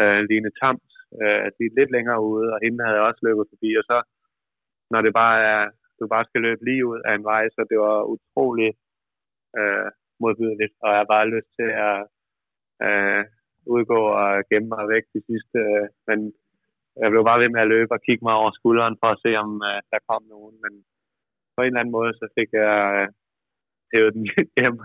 [0.00, 0.90] øh, Line Tamt
[1.22, 3.98] øh, er lidt længere ude, og hende havde jeg også løbet forbi, og så
[4.92, 5.62] når det bare er,
[5.98, 8.70] du bare skal løbe lige ud af en vej, så det var utrolig
[9.58, 9.88] øh,
[10.22, 11.98] modbydeligt, og jeg har bare lyst til at
[12.86, 13.22] øh,
[13.74, 16.18] udgå og gemme mig væk de sidste, øh, men
[17.02, 19.30] jeg blev bare ved med at løbe og kigge mig over skulderen for at se,
[19.44, 20.72] om øh, der kom nogen, men
[21.54, 23.08] på en eller anden måde, så fik jeg øh,
[23.92, 24.24] hævet den
[24.56, 24.76] hjem.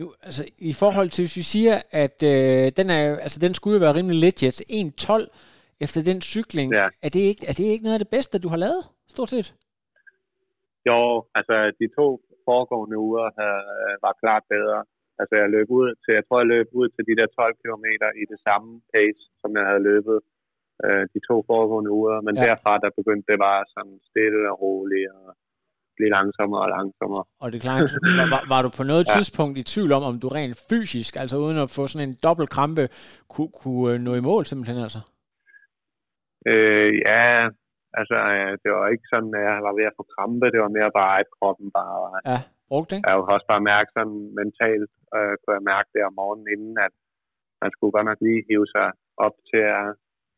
[0.00, 3.74] Nu, altså, I forhold til, hvis vi siger, at øh, den, er, altså, den skulle
[3.76, 6.86] jo være rimelig legit, 1.12 efter den cykling, ja.
[7.06, 8.82] er, det ikke, er det ikke noget af det bedste, du har lavet,
[9.14, 9.48] stort set?
[10.88, 11.00] Jo,
[11.38, 12.06] altså de to
[12.46, 14.80] foregående uger øh, var klart bedre.
[15.20, 17.86] Altså jeg løb ud til, jeg tror jeg løb ud til de der 12 km
[18.22, 20.18] i det samme pace, som jeg havde løbet
[20.84, 22.16] øh, de to foregående uger.
[22.26, 22.42] Men ja.
[22.46, 25.26] derfra, der begyndte det bare sådan stille og roligt og
[25.98, 27.24] blive langsommere og langsommere.
[27.42, 27.80] Og det er klart,
[28.34, 29.12] var, var du på noget ja.
[29.16, 32.50] tidspunkt i tvivl om, om du rent fysisk, altså uden at få sådan en dobbelt
[32.56, 32.84] krampe,
[33.32, 35.00] kunne, kunne øh, nå i mål simpelthen altså?
[36.50, 37.24] Øh, ja,
[38.00, 40.72] altså øh, det var ikke sådan, at jeg var ved at få krampe, det var
[40.78, 41.98] mere bare, at kroppen bare...
[42.30, 42.38] Ja,
[42.70, 42.98] brugt det?
[43.06, 46.76] Jeg kunne også bare mærke sådan mentalt, øh, kunne jeg mærke det om morgenen inden,
[46.86, 46.94] at
[47.62, 48.88] man skulle godt nok lige hive sig
[49.26, 49.86] op til at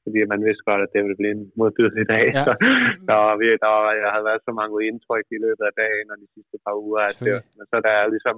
[0.09, 2.27] fordi man vidste godt, at det ville blive en modbydelig dag.
[2.37, 2.45] Ja.
[2.47, 2.53] Så
[3.09, 3.33] der var,
[3.65, 6.57] der var, jeg havde været så mange indtryk i løbet af dagen og de sidste
[6.65, 7.03] par uger.
[7.11, 8.37] At det, men så da jeg ligesom,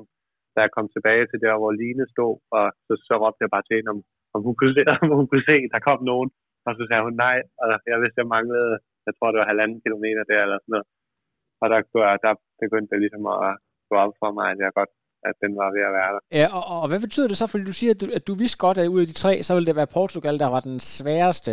[0.55, 3.67] da jeg kom tilbage til der, hvor Line stod, og så, så råbte jeg bare
[3.67, 4.01] til hende, om,
[4.35, 6.31] om, hun kunne se, om hun kunne se, der kom nogen.
[6.67, 8.75] Og så sagde hun nej, og jeg vidste, jeg manglede,
[9.07, 10.89] jeg tror, det var halvanden kilometer der, eller sådan noget.
[11.63, 11.81] Og der,
[12.25, 13.53] der begyndte det ligesom at
[13.91, 14.93] gå op for mig, at jeg godt
[15.29, 16.21] at den var ved at være der.
[16.41, 17.47] Ja, og, og hvad betyder det så?
[17.47, 19.55] Fordi du siger, at du, at du vidste godt, at ud af de tre, så
[19.55, 21.53] ville det være Portugal, der var den sværeste.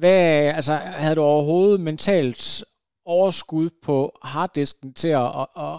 [0.00, 0.22] Hvad,
[0.58, 2.64] altså, havde du overhovedet mentalt
[3.16, 3.96] overskud på
[4.32, 5.78] harddisken til at, og, og,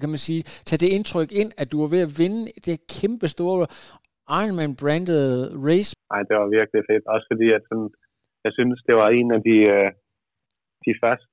[0.00, 3.26] kan man sige, tage det indtryk ind, at du var ved at vinde det kæmpe
[3.36, 3.66] store
[4.40, 5.24] Ironman-branded
[5.68, 5.90] race?
[6.12, 7.04] Nej, det var virkelig fedt.
[7.14, 7.90] Også fordi, at sådan,
[8.44, 9.90] jeg synes, det var en af de, øh,
[10.86, 11.26] de første,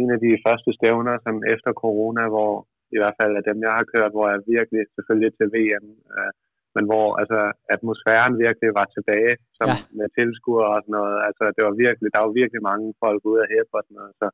[0.00, 2.52] en af de første stævner sådan efter corona, hvor,
[2.94, 5.86] i hvert fald af dem, jeg har kørt, hvor jeg virkelig, selvfølgelig til VM,
[6.16, 6.32] øh,
[6.76, 7.40] men hvor altså,
[7.74, 9.76] atmosfæren virkelig var tilbage som, ja.
[9.98, 11.16] med tilskuere og sådan noget.
[11.28, 14.14] Altså, det var virkelig, der var virkelig mange folk ude af hæppe og sådan noget,
[14.20, 14.26] så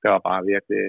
[0.00, 0.82] det var bare virkelig,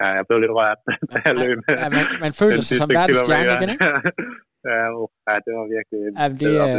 [0.00, 0.80] ja, jeg blev lidt rørt,
[1.12, 1.58] da jeg løb.
[1.82, 3.84] Ja, man, man føler sig som verdens stjerne igen, ikke?
[4.70, 4.84] ja,
[5.28, 6.74] ja, det var virkelig ja, det, er,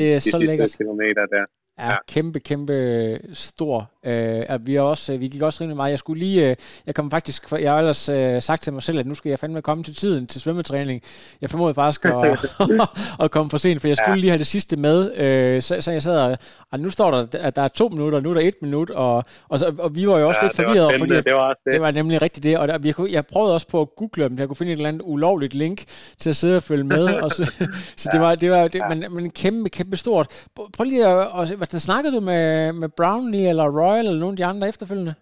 [0.00, 0.72] det er så lækkert.
[0.80, 1.44] kilometer der
[1.80, 1.96] er ja.
[2.08, 3.90] kæmpe, kæmpe stor.
[4.06, 5.90] Øh, vi, er også, vi gik også rimelig meget.
[5.90, 6.56] Jeg skulle lige, øh,
[6.86, 9.38] jeg kom faktisk, jeg har ellers øh, sagt til mig selv, at nu skal jeg
[9.38, 11.02] fandme komme til tiden til svømmetræning.
[11.40, 12.46] Jeg formodede faktisk at,
[13.24, 14.20] at komme for sent, for jeg skulle ja.
[14.20, 15.16] lige have det sidste med.
[15.16, 16.38] Øh, så, så jeg sad og,
[16.72, 19.24] og nu står der, at der er to minutter, nu er der et minut, og,
[19.48, 21.72] og, så, og vi var jo også ja, lidt forvirret, fordi det var, det.
[21.72, 22.58] det var nemlig rigtigt det.
[22.58, 24.88] Og der, jeg, jeg prøvede også på at google dem, jeg kunne finde et eller
[24.88, 25.84] andet ulovligt link
[26.18, 27.04] til at sidde og følge med.
[27.14, 27.52] og så
[27.96, 28.88] så det var, det var det, ja.
[28.88, 30.46] men, men kæmpe, kæmpe stort.
[30.72, 32.46] Prøv lige at, at der snakkede du med,
[32.82, 35.14] med Brownlee eller Royal eller nogen af de andre efterfølgende?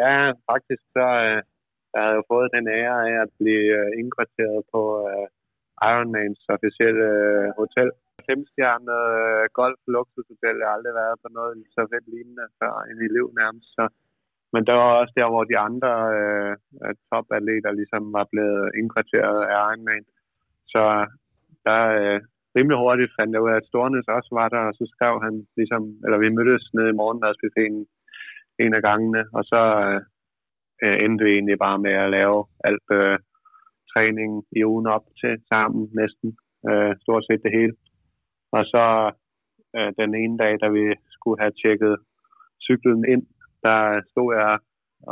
[0.00, 0.18] Ja,
[0.50, 1.40] faktisk så øh,
[1.94, 5.26] jeg havde jo fået den ære af at blive øh, indkvarteret på øh,
[5.90, 7.88] Ironmans officielle øh, hotel.
[8.28, 10.56] Femstjerne øh, golf luksushotel.
[10.60, 13.68] Jeg har aldrig været på noget så fedt lignende før i mit liv nærmest.
[13.76, 13.84] Så.
[14.54, 19.38] Men der var også der, hvor de andre øh, øh topatleter ligesom var blevet indkvarteret
[19.52, 20.04] af Ironman.
[20.72, 20.82] Så
[21.66, 22.20] der, øh,
[22.56, 25.34] rimelig hurtigt fandt jeg ud af, at Stornes også var der, og så skrev han
[25.58, 27.86] ligesom, eller vi mødtes nede i morgenmadsbuffeten
[28.64, 30.00] en af gangene, og så øh,
[30.84, 32.38] øh, endte vi egentlig bare med at lave
[32.68, 33.18] alt øh,
[33.92, 36.28] træning i ugen op til sammen næsten,
[36.68, 37.74] øh, stort set det hele.
[38.56, 38.84] Og så
[39.76, 40.84] øh, den ene dag, da vi
[41.14, 41.96] skulle have tjekket
[42.66, 43.24] cyklen ind,
[43.66, 43.80] der
[44.10, 44.58] stod jeg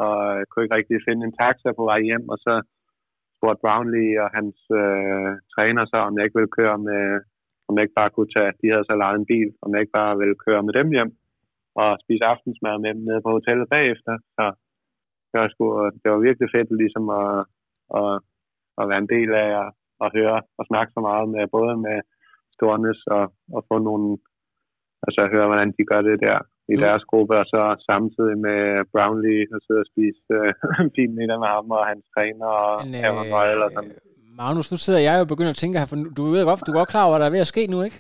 [0.03, 0.16] og
[0.49, 2.55] kunne ikke rigtig finde en taxa på vej hjem, og så
[3.36, 7.05] spurgte Brownlee og hans øh, træner så, om jeg ikke ville køre med,
[7.72, 9.98] om jeg ikke bare kunne tage, de havde så lejet en bil, om jeg ikke
[10.00, 11.12] bare ville køre med dem hjem
[11.82, 14.14] og spise aftensmad med dem nede på hotellet bagefter.
[14.36, 14.44] Så
[15.30, 15.64] det var, sgu,
[16.02, 17.34] det var virkelig fedt ligesom at,
[18.00, 18.12] at,
[18.80, 19.68] at være en del af at,
[20.04, 21.98] at høre og snakke så meget med både med
[22.56, 23.24] Stornes og,
[23.56, 24.08] og få nogle,
[25.06, 26.38] altså høre, hvordan de gør det der
[26.72, 26.82] i mm.
[26.84, 28.60] deres gruppe, og så samtidig med
[28.92, 30.52] Brownlee og sidde og spise øh,
[30.96, 33.94] fint middag med ham og hans træner og Cameron øh, Royal og sådan.
[34.37, 36.72] Magnus, nu sidder jeg jo og begynder at tænke her, for du ved godt, du
[36.72, 37.99] er godt klar over, hvad der er ved at ske nu, ikke?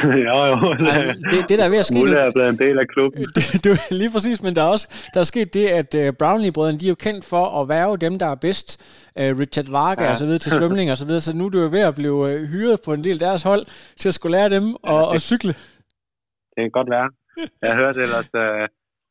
[0.28, 0.56] jo, jo.
[0.92, 3.20] Ej, det, det, der er ved at ske Mulle er blevet en del af klubben.
[3.64, 3.70] du,
[4.00, 6.94] lige præcis, men der er også der er sket det, at uh, Brownlee-brødrene, de er
[6.94, 8.68] jo kendt for at være dem, der er bedst.
[9.20, 10.10] Uh, Richard Varga ja.
[10.10, 11.94] og så videre til svømning og så videre, så nu er du jo ved at
[12.00, 13.64] blive uh, hyret på en del af deres hold
[14.00, 15.54] til at skulle lære dem at, ja, at cykle.
[16.52, 17.08] Det kan godt være.
[17.66, 18.28] Jeg hørte ellers,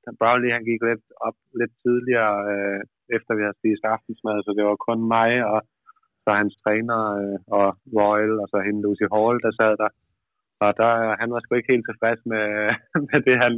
[0.07, 2.79] at Brownlee han gik lidt op lidt tidligere, uh,
[3.15, 5.59] efter vi havde spist aftensmad, så det var kun mig og
[6.23, 7.67] så hans træner uh, og
[7.97, 9.89] Royal, og så hende Lucy Hall, der sad der.
[10.65, 10.91] Og der,
[11.21, 12.45] han var sgu ikke helt tilfreds med,
[13.09, 13.53] med det, han,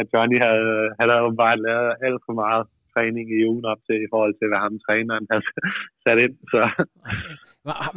[0.00, 3.96] at Johnny havde, han havde åbenbart lavet alt for meget træning i ugen op til,
[4.06, 5.44] i forhold til, hvad ham træneren havde
[6.04, 6.36] sat ind.
[6.52, 6.62] Så.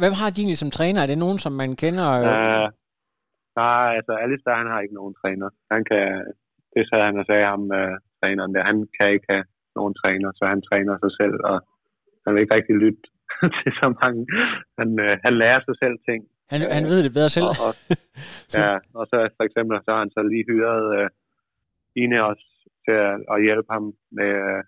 [0.02, 1.00] Hvem har de egentlig som træner?
[1.02, 2.08] Er det nogen, som man kender?
[2.32, 2.66] Uh,
[3.62, 5.48] nej, altså Alistair, han har ikke nogen træner.
[5.74, 6.04] Han kan,
[6.74, 9.44] det sagde han og sagde ham, uh, træneren der, han kan ikke have
[9.78, 11.56] nogen træner, så han træner sig selv, og
[12.24, 13.02] han vil ikke rigtig lytte
[13.58, 14.20] til så mange.
[14.78, 16.20] Han, uh, han lærer sig selv ting,
[16.52, 17.48] han, han ved det bedre selv.
[17.52, 17.72] Og, og,
[18.58, 21.08] ja, og så for eksempel så har han så lige hyret uh,
[22.02, 22.42] Ineos
[22.84, 23.84] til at, at hjælpe ham
[24.18, 24.60] med uh,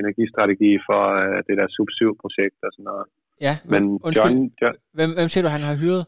[0.00, 3.06] energistrategi for uh, det der Sub-7-projekt og sådan noget.
[3.46, 6.04] Ja, men undskyld, John, John, hvem, hvem siger du, han har hyret?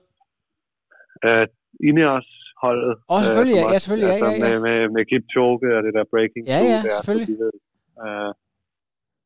[1.27, 1.47] Uh,
[1.89, 2.29] Ineos
[2.63, 2.95] holdet.
[3.11, 4.45] Åh, oh, selvfølgelig, uh, ja, ja, selvfølgelig, ja, ja, ja.
[4.45, 7.37] Med, med, med Kipchoge og det der breaking Ja, ja, der, selvfølgelig.
[7.43, 7.59] Så de
[8.05, 8.31] uh,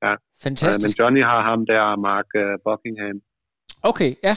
[0.03, 0.17] ja.
[0.43, 0.79] Fantastisk.
[0.79, 3.21] Uh, men Johnny har ham der, Mark uh, Buckingham.
[3.83, 4.37] Okay, ja.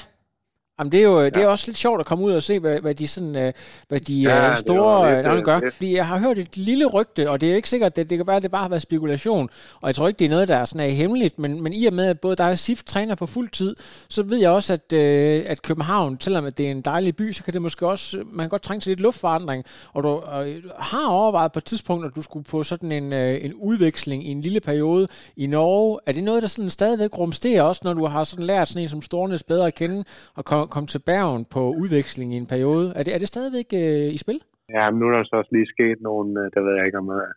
[0.79, 1.29] Jamen, det er jo ja.
[1.29, 3.53] det er også lidt sjovt at komme ud og se, hvad, hvad de, sådan, øh,
[3.87, 5.59] hvad de ja, uh, store navne gør.
[5.73, 8.27] Fordi jeg har hørt et lille rygte, og det er ikke sikkert, det, det kan
[8.27, 9.49] være, at det bare har været spekulation.
[9.81, 11.39] Og jeg tror ikke, det er noget, der er sådan er hemmeligt.
[11.39, 13.75] Men, men i og med, at både dig og Sif træner på fuld tid,
[14.09, 17.43] så ved jeg også, at, uh, at København, selvom det er en dejlig by, så
[17.43, 19.63] kan det måske også, man kan godt trænge til lidt luftforandring.
[19.93, 20.23] Og du uh,
[20.79, 24.31] har overvejet på et tidspunkt, at du skulle på sådan en, uh, en udveksling i
[24.31, 25.07] en lille periode
[25.37, 25.99] i Norge.
[26.05, 28.89] Er det noget, der sådan stadigvæk rumsterer også, når du har sådan lært sådan en
[28.89, 30.03] som Stornes bedre at kende,
[30.35, 32.85] og kom, kom til Bergen på udveksling i en periode.
[32.97, 34.39] Er det, er det stadigvæk øh, i spil?
[34.75, 37.01] Ja, men nu er der så også lige sket nogle, øh, der ved jeg ikke
[37.03, 37.31] om, øh,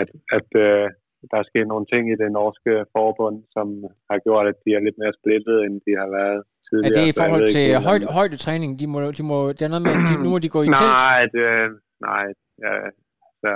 [0.00, 0.08] at,
[0.38, 0.86] at øh,
[1.30, 3.66] der er sket nogle ting i det norske forbund, som
[4.10, 6.90] har gjort, at de er lidt mere splittet, end de har været tidligere.
[6.90, 8.70] Er det i forhold til ikke, højde, højdetræning?
[8.80, 10.96] De må, de må, det er noget med, de, nu må de gå i telt?
[11.06, 11.44] Nej, det,
[12.08, 12.26] nej
[12.64, 12.74] ja,
[13.42, 13.50] så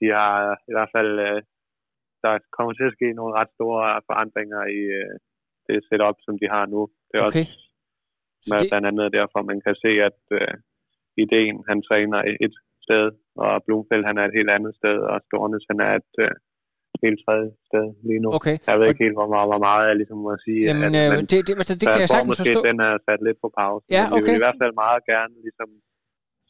[0.00, 0.34] de har
[0.70, 1.12] i hvert fald,
[2.24, 4.82] der kommer til at ske nogle ret store forandringer i
[5.66, 6.82] det setup, som de har nu.
[7.10, 7.46] Det er okay.
[7.46, 7.60] også
[8.50, 8.68] med det...
[8.70, 10.54] blandt andet derfor, man kan se, at uh,
[11.24, 12.54] ideen, han træner et
[12.86, 13.06] sted,
[13.44, 16.34] og Blomfeldt, han er et helt andet sted, og Stornes, han er et uh,
[17.04, 18.28] helt tredje sted lige nu.
[18.38, 18.56] Okay.
[18.68, 20.62] Jeg ved ikke helt, hvor meget, hvor meget jeg ligesom må sige.
[20.70, 22.60] Jamen, at, øh, men, det, det, det, det kan jeg sagtens måske, forstå.
[22.68, 23.84] den er sat lidt på pause.
[23.96, 24.14] Ja, okay.
[24.14, 25.70] Men vi vil i hvert fald meget gerne ligesom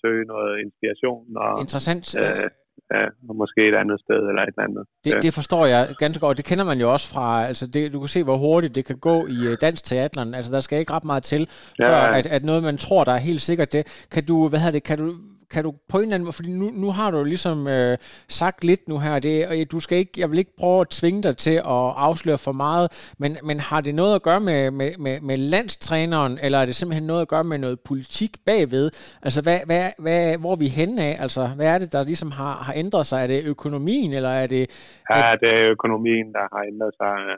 [0.03, 1.25] søge noget inspiration.
[1.43, 2.05] Og, Interessant.
[2.21, 2.47] Øh,
[2.95, 4.85] ja, og måske et andet sted eller et andet.
[5.05, 5.19] Det, ja.
[5.19, 6.37] det forstår jeg ganske godt.
[6.37, 8.99] Det kender man jo også fra, altså det, du kan se, hvor hurtigt det kan
[8.99, 10.35] gå i uh, dansk teateren.
[10.35, 11.89] Altså der skal ikke ret meget til, ja.
[11.89, 14.07] før at, at noget, man tror, der er helt sikkert det.
[14.11, 15.15] Kan du, hvad hedder det, kan du
[15.51, 17.99] kan du på en eller anden måde, fordi nu, nu har du ligesom øh,
[18.29, 21.23] sagt lidt nu her, det, og du skal ikke, jeg vil ikke prøve at tvinge
[21.23, 24.93] dig til at afsløre for meget, men, men har det noget at gøre med, med,
[24.99, 28.91] med, med landstræneren, eller er det simpelthen noget at gøre med noget politik bagved?
[29.23, 31.17] Altså, hvad, hvad, hvad, hvor er vi henne af?
[31.21, 33.23] Altså, hvad er det, der ligesom har, har ændret sig?
[33.23, 34.65] Er det økonomien, eller er det...
[35.11, 37.37] Ja, det er økonomien, der har ændret sig øh,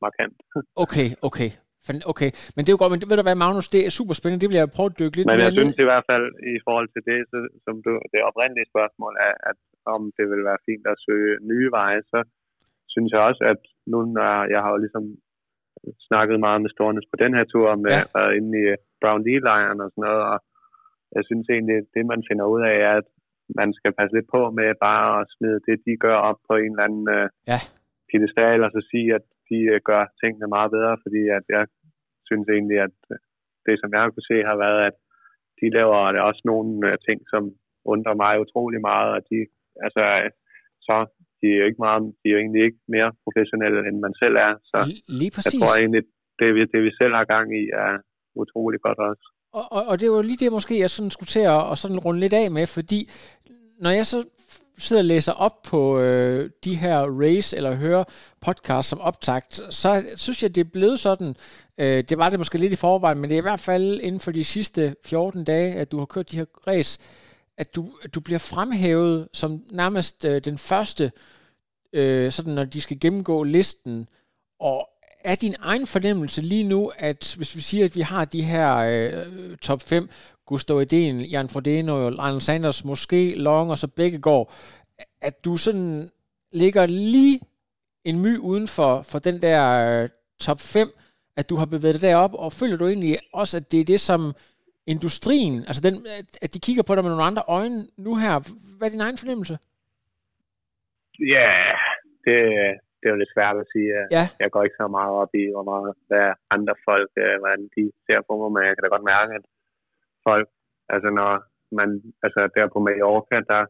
[0.00, 0.36] markant.
[0.76, 1.50] Okay, okay.
[2.12, 4.42] Okay, men det er jo godt, men ved du hvad, Magnus, det er super spændende,
[4.42, 6.88] det vil jeg prøve at dykke lidt Men jeg synes i hvert fald, i forhold
[6.94, 9.58] til det, så, som du, det oprindelige spørgsmål er, at
[9.94, 12.18] om det vil være fint at søge nye veje, så
[12.94, 13.60] synes jeg også, at
[13.92, 15.04] nu når jeg har jo ligesom
[16.08, 18.02] snakket meget med Stornes på den her tur, med ja.
[18.16, 18.64] været inde i
[19.00, 20.38] Brown Lee-lejren og sådan noget, og
[21.16, 23.08] jeg synes egentlig, det man finder ud af, er, at
[23.60, 26.72] man skal passe lidt på med bare at smide det, de gør op på en
[26.72, 27.58] eller anden øh, ja.
[28.10, 31.62] pedestal, og så sige, at de øh, gør tingene meget bedre, fordi at jeg
[32.30, 33.18] synes egentlig, at øh,
[33.66, 34.96] det, som jeg har kunne se, har været, at
[35.60, 35.96] de laver
[36.28, 37.42] også nogle øh, ting, som
[37.92, 39.38] undrer mig utrolig meget, og de,
[39.84, 40.02] altså,
[40.86, 40.96] så
[41.40, 44.36] de er jo ikke meget, de er jo egentlig ikke mere professionelle, end man selv
[44.48, 44.78] er, så
[45.20, 45.52] lige præcis.
[45.52, 46.02] jeg tror egentlig,
[46.40, 47.92] det vi, det vi selv har gang i, er
[48.42, 49.24] utrolig godt også.
[49.58, 51.98] Og, og, og det var lige det måske, jeg sådan skulle til at, at sådan
[52.06, 53.00] runde lidt af med, fordi
[53.84, 54.18] når jeg så
[54.80, 58.04] sidder og læser op på øh, de her race eller hører
[58.40, 61.36] podcast som optagt, så synes jeg, det er blevet sådan,
[61.78, 64.20] øh, det var det måske lidt i forvejen, men det er i hvert fald inden
[64.20, 67.00] for de sidste 14 dage, at du har kørt de her race,
[67.56, 71.12] at du, at du bliver fremhævet som nærmest øh, den første
[71.92, 74.08] øh, sådan når de skal gennemgå listen,
[74.60, 74.88] og
[75.24, 78.76] er din egen fornemmelse lige nu, at hvis vi siger, at vi har de her
[78.76, 80.08] øh, top 5,
[80.50, 84.42] Gustav Eden, Jan Frodeno, Lionel Sanders, måske Long og så begge går,
[85.28, 86.08] at du sådan
[86.62, 87.40] ligger lige
[88.04, 90.08] en my uden for, for den der øh,
[90.46, 90.88] top 5,
[91.38, 94.00] at du har bevæget dig derop, og føler du egentlig også, at det er det,
[94.00, 94.20] som
[94.94, 95.94] industrien, altså den,
[96.44, 98.34] at de kigger på dig med nogle andre øjne nu her.
[98.76, 99.54] Hvad er din egen fornemmelse?
[101.34, 101.74] Ja, yeah,
[102.24, 102.36] det,
[102.98, 103.90] det er jo lidt svært at sige.
[104.16, 104.24] Ja.
[104.42, 107.84] Jeg går ikke så meget op i, hvor meget hvad andre folk, øh, hvordan de
[108.06, 109.44] ser på mig, men jeg kan da godt mærke, at
[110.28, 110.48] folk,
[110.94, 111.30] altså når
[111.78, 111.88] man,
[112.24, 113.62] altså der på Mallorca, der,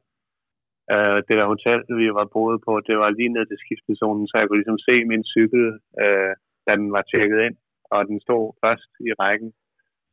[0.92, 4.34] øh, det der hotel, vi var boet på, det var lige ned til skiftezonen, så
[4.38, 5.64] jeg kunne ligesom se min cykel,
[6.02, 6.32] øh,
[6.66, 7.56] da den var tjekket ind,
[7.94, 9.50] og den stod først i rækken.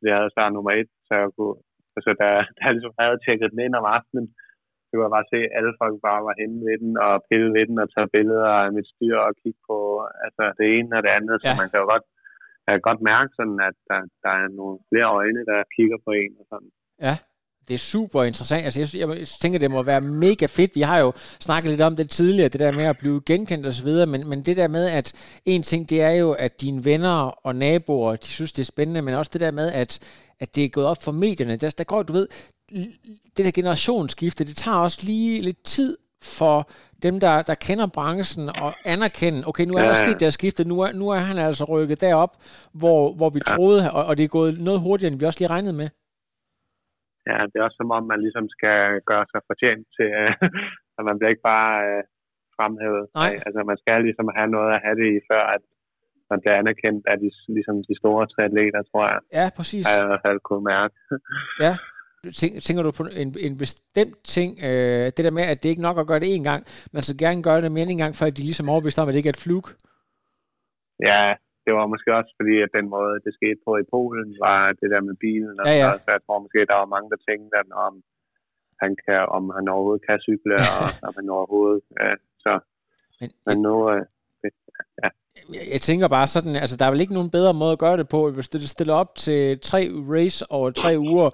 [0.02, 1.56] Det havde start nummer et, så jeg kunne,
[1.96, 2.28] altså da
[2.62, 4.26] jeg ligesom havde tjekket den ind om aftenen,
[4.84, 7.50] så kunne jeg bare se, at alle folk bare var henne ved den, og pille
[7.56, 9.78] ved den, og tage billeder af mit styr, og kigge på
[10.24, 11.44] altså, det ene og det andet, ja.
[11.46, 12.06] så man kan jo godt,
[12.68, 16.10] jeg kan godt mærke sådan, at der, der er nogle flere øjne, der kigger på
[16.22, 16.70] en og sådan.
[17.06, 17.14] Ja,
[17.68, 18.64] det er super interessant.
[18.64, 20.74] Altså, jeg, jeg tænker, det må være mega fedt.
[20.74, 23.72] Vi har jo snakket lidt om det tidligere, det der med at blive genkendt og
[23.72, 26.84] så videre, men, men det der med, at en ting, det er jo, at dine
[26.84, 29.90] venner og naboer, de synes, det er spændende, men også det der med, at,
[30.40, 31.56] at det er gået op for medierne.
[31.56, 32.28] Der, der går, du ved,
[33.36, 36.70] det der generationsskifte, det tager også lige lidt tid for
[37.02, 40.80] dem, der, der kender branchen og anerkende, okay, nu er der sket der skifte, nu
[40.80, 42.32] er, nu er han altså rykket derop,
[42.80, 45.50] hvor, hvor vi troede, og, og det er gået noget hurtigere, end vi også lige
[45.50, 45.88] regnede med
[47.30, 48.78] ja, det er også som om, man ligesom skal
[49.10, 50.32] gøre sig fortjent til, øh,
[50.98, 52.02] at man bliver ikke bare øh,
[52.56, 53.04] fremhævet.
[53.20, 53.32] Nej.
[53.46, 55.62] Altså man skal ligesom have noget at have det i, før at
[56.30, 59.20] man bliver anerkendt af de, ligesom de store atleter, tror jeg.
[59.38, 59.82] Ja, præcis.
[59.86, 60.94] Har jeg i hvert fald kunne mærke.
[61.66, 61.74] ja.
[62.66, 65.98] Tænker du på en, en bestemt ting, øh, det der med, at det ikke nok
[65.98, 66.60] at gøre det en gang,
[66.92, 69.18] man så gerne gøre det mere en gang, før de ligesom overbevist om, at det
[69.20, 69.64] ikke er et flug?
[71.10, 71.24] Ja,
[71.64, 74.88] det var måske også fordi, at den måde, det skete på i Polen, var det
[74.92, 75.54] der med bilen.
[75.60, 75.88] Og ja, ja.
[76.04, 77.94] Så jeg tror måske, der var mange, der tænkte, at om
[78.82, 81.82] han, kan, om han overhovedet kan cykle, og om han overhovedet...
[82.00, 82.10] Ja,
[82.44, 82.52] så.
[83.20, 83.74] Men, Men nu...
[83.92, 84.02] Øh,
[85.02, 85.08] ja.
[85.74, 88.08] Jeg tænker bare sådan, altså der er vel ikke nogen bedre måde at gøre det
[88.08, 89.80] på, hvis det stiller op til tre
[90.14, 91.30] race over tre uger,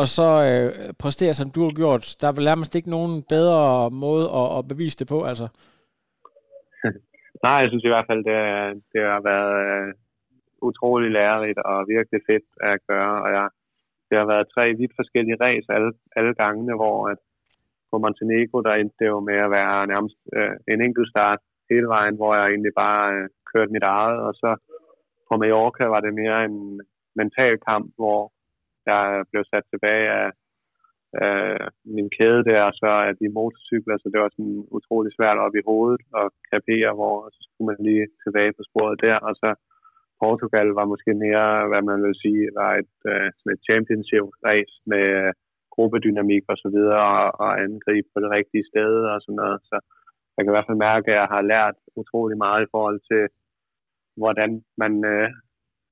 [0.00, 0.68] og så øh,
[1.02, 2.04] præstere, som du har gjort.
[2.20, 5.46] Der er vel nærmest ikke nogen bedre måde at, at bevise det på, altså.
[7.44, 8.38] Nej, jeg synes i hvert fald, det,
[8.92, 9.88] det har været øh,
[10.68, 13.14] utrolig lærerigt og virkelig fedt at gøre.
[13.24, 13.46] Og jeg,
[14.08, 17.18] det har været tre vidt forskellige ræs alle, alle gangene, hvor at
[17.90, 21.40] på Montenegro, der endte det jo med at være nærmest øh, en enkelt start
[21.70, 24.18] hele vejen, hvor jeg egentlig bare øh, kørte mit eget.
[24.26, 24.50] Og så
[25.28, 26.80] på Mallorca var det mere en
[27.20, 28.20] mental kamp, hvor
[28.92, 30.28] jeg blev sat tilbage af
[31.20, 31.66] øh,
[31.96, 35.54] min kæde der, og så er de motorcykler, så det var sådan utrolig svært op
[35.60, 39.48] i hovedet at kapere, hvor så skulle man lige tilbage på sporet der, og så
[40.22, 45.04] Portugal var måske mere, hvad man vil sige, var et, øh, et championship race med
[45.22, 45.32] øh,
[45.74, 49.76] gruppedynamik og så videre, og, og angribe på det rigtige sted og sådan noget, så
[50.34, 53.22] jeg kan i hvert fald mærke, at jeg har lært utrolig meget i forhold til,
[54.20, 54.50] hvordan
[54.82, 55.28] man øh,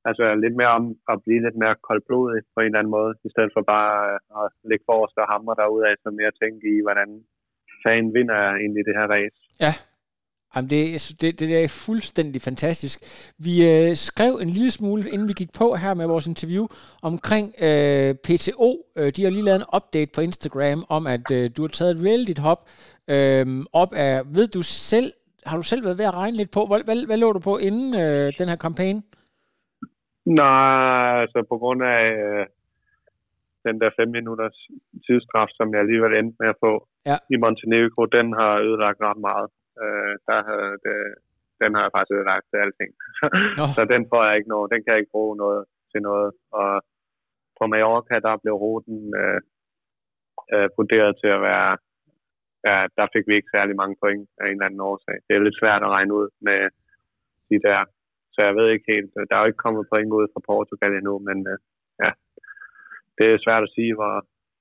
[0.08, 3.30] altså lidt mere om at blive lidt mere koldblodig på en eller anden måde, i
[3.34, 6.78] stedet for bare øh, at lægge forrest og hamre derude af, så mere tænke i,
[6.86, 7.08] hvordan
[7.84, 9.38] fan vinder egentlig det her race.
[9.64, 9.72] Ja,
[10.56, 13.00] Jamen det, det, det er fuldstændig fantastisk.
[13.38, 16.66] Vi øh, skrev en lille smule, inden vi gik på her med vores interview,
[17.02, 18.86] omkring øh, PTO.
[18.96, 21.96] Øh, de har lige lavet en update på Instagram om, at øh, du har taget
[21.96, 22.68] et reality hop
[23.08, 25.12] øh, op af, ved du selv,
[25.46, 27.58] har du selv været ved at regne lidt på, hvad, hvad, hvad lå du på
[27.58, 29.02] inden øh, den her kampagne?
[30.26, 32.46] Nej, altså på grund af øh,
[33.66, 34.58] den der fem minutters
[35.06, 36.72] tidsstraf, som jeg alligevel endte med at få
[37.10, 37.16] ja.
[37.34, 39.48] i Montenegro, den har ødelagt ret meget.
[39.82, 40.98] Øh, der havde det,
[41.62, 42.92] den har jeg faktisk ødelagt til alting.
[43.76, 45.62] så den får jeg ikke noget, den kan jeg ikke bruge noget
[45.92, 46.30] til noget.
[46.60, 46.70] Og
[47.58, 49.40] på Mallorca, der blev ruten øh,
[50.54, 51.70] øh, vurderet til at være,
[52.68, 55.16] ja, der fik vi ikke særlig mange point af en eller anden årsag.
[55.26, 56.60] Det er lidt svært at regne ud med
[57.50, 57.80] de der
[58.34, 59.10] så jeg ved ikke helt.
[59.28, 61.58] Der er jo ikke kommet point ud fra Portugal endnu, men øh,
[62.02, 62.10] ja,
[63.18, 64.14] det er svært at sige, hvor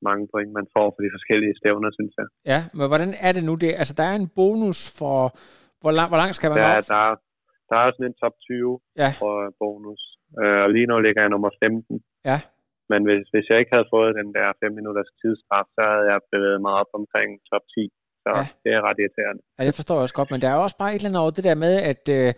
[0.07, 2.27] mange point man får for de forskellige stævner, synes jeg.
[2.51, 3.53] Ja, men hvordan er det nu?
[3.63, 5.17] Det, altså, der er en bonus for...
[5.81, 6.87] Hvor, lang, hvor langt skal man ja, op?
[6.93, 7.15] Der er,
[7.69, 9.09] der er sådan en top 20 ja.
[9.21, 10.01] for bonus.
[10.41, 12.03] Øh, og lige nu ligger jeg nummer 15.
[12.31, 12.39] Ja.
[12.91, 16.19] Men hvis, hvis jeg ikke havde fået den der 5 minutters tidsstraf, så havde jeg
[16.33, 17.83] bevæget mig op omkring top 10.
[18.23, 18.43] Så ja.
[18.63, 19.41] det er ret irriterende.
[19.57, 21.31] Ja, det forstår jeg også godt, men der er også bare et eller andet over
[21.37, 22.29] det der med, at øh,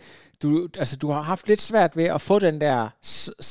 [0.42, 0.48] du,
[0.82, 2.78] altså, du har haft lidt svært ved at få den der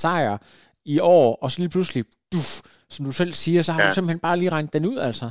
[0.01, 0.37] sejr
[0.85, 2.49] i år, og så lige pludselig, duf,
[2.93, 3.87] som du selv siger, så har ja.
[3.87, 5.27] du simpelthen bare lige regnet den ud, altså.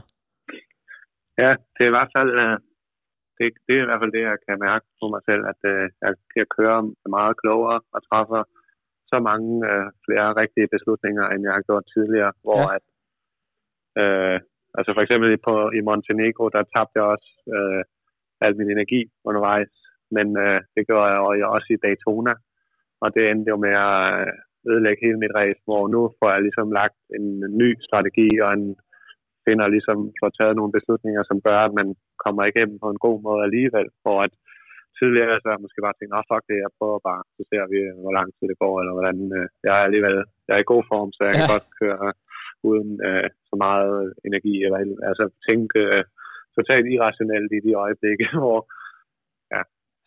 [1.43, 2.57] Ja, det er i hvert fald, øh,
[3.37, 5.85] det, det er i hvert fald det, jeg kan mærke på mig selv, at øh,
[6.05, 6.79] jeg, jeg kører
[7.17, 8.43] meget klogere og træffer
[9.13, 12.75] så mange øh, flere rigtige beslutninger, end jeg har gjort tidligere, hvor ja.
[12.77, 12.85] at,
[14.03, 14.37] øh,
[14.79, 17.83] altså for eksempel på, i Montenegro, der tabte jeg også øh,
[18.45, 19.73] al min energi undervejs,
[20.17, 21.09] men øh, det gjorde
[21.41, 22.35] jeg også i Daytona,
[23.03, 24.33] og det endte jo med at øh,
[24.71, 27.27] ødelægge hele mit race, hvor nu får jeg ligesom lagt en
[27.63, 28.67] ny strategi og en
[29.47, 31.89] finder ligesom får taget nogle beslutninger, som gør, at man
[32.25, 34.33] kommer igennem på en god måde alligevel, hvor at
[34.99, 38.13] tidligere så måske bare tænkt, oh, fuck det, jeg prøver bare, så ser vi, hvor
[38.19, 40.17] lang tid det går, eller hvordan øh, jeg er alligevel,
[40.47, 41.39] jeg er i god form, så jeg ja.
[41.39, 42.09] kan godt køre
[42.71, 46.05] uden øh, så meget energi, eller altså tænke øh,
[46.57, 48.61] totalt irrationelt i de øjeblikke, hvor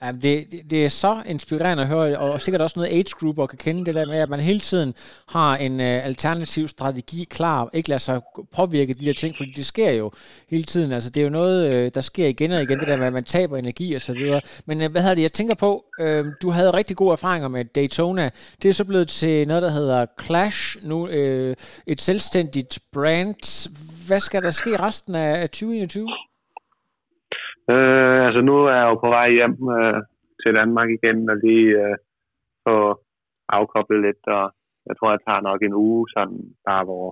[0.01, 3.39] Ja, det, det, det er så inspirerende at høre, og sikkert også noget age group
[3.39, 4.93] og kan kende det der med, at man hele tiden
[5.27, 8.21] har en uh, alternativ strategi klar, ikke lader sig
[8.55, 10.11] påvirke de der ting, fordi det sker jo
[10.49, 10.91] hele tiden.
[10.91, 13.13] Altså, det er jo noget, øh, der sker igen og igen, det der med, at
[13.13, 14.41] man taber energi og så videre.
[14.65, 17.65] Men uh, hvad hedder det, jeg tænker på, uh, du havde rigtig gode erfaringer med
[17.65, 18.29] Daytona.
[18.61, 21.53] Det er så blevet til noget, der hedder Clash, nu uh,
[21.87, 23.67] et selvstændigt brand.
[24.07, 26.09] Hvad skal der ske resten af 2021?
[27.73, 29.99] Øh, altså nu er jeg jo på vej hjem øh,
[30.41, 31.95] til Danmark igen, og lige øh,
[32.65, 32.77] få
[33.49, 34.45] afkoblet lidt, og
[34.87, 37.07] jeg tror, jeg tager nok en uge, sådan bare hvor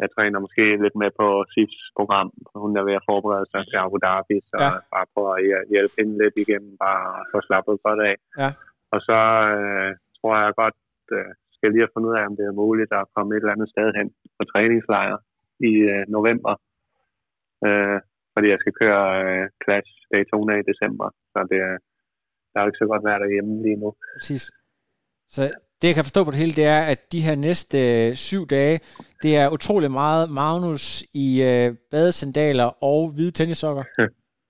[0.00, 2.30] jeg træner måske lidt med på SIFs program.
[2.64, 4.70] Hun er ved at forberede sig til Abu Dhabi, så ja.
[4.94, 5.38] bare på at
[5.72, 8.16] hjælpe hende lidt igennem, bare få slappet godt af.
[8.42, 8.50] Ja.
[8.94, 9.18] Og så
[9.56, 10.78] øh, tror jeg godt,
[11.16, 13.56] øh, skal lige have fundet ud af, om det er muligt at komme et eller
[13.56, 14.08] andet sted hen
[14.38, 15.16] på træningslejr
[15.70, 16.54] i øh, november.
[17.66, 17.98] Øh,
[18.38, 21.08] fordi jeg skal køre øh, Clash Daytona i december.
[21.32, 21.60] Så det,
[22.50, 23.88] der er jo ikke så godt være derhjemme lige nu.
[24.16, 24.44] Præcis.
[25.34, 25.42] Så
[25.78, 28.42] det, jeg kan forstå på det hele, det er, at de her næste øh, syv
[28.56, 28.76] dage,
[29.22, 30.84] det er utrolig meget Magnus
[31.26, 33.84] i øh, badesandaler og hvide tennissokker.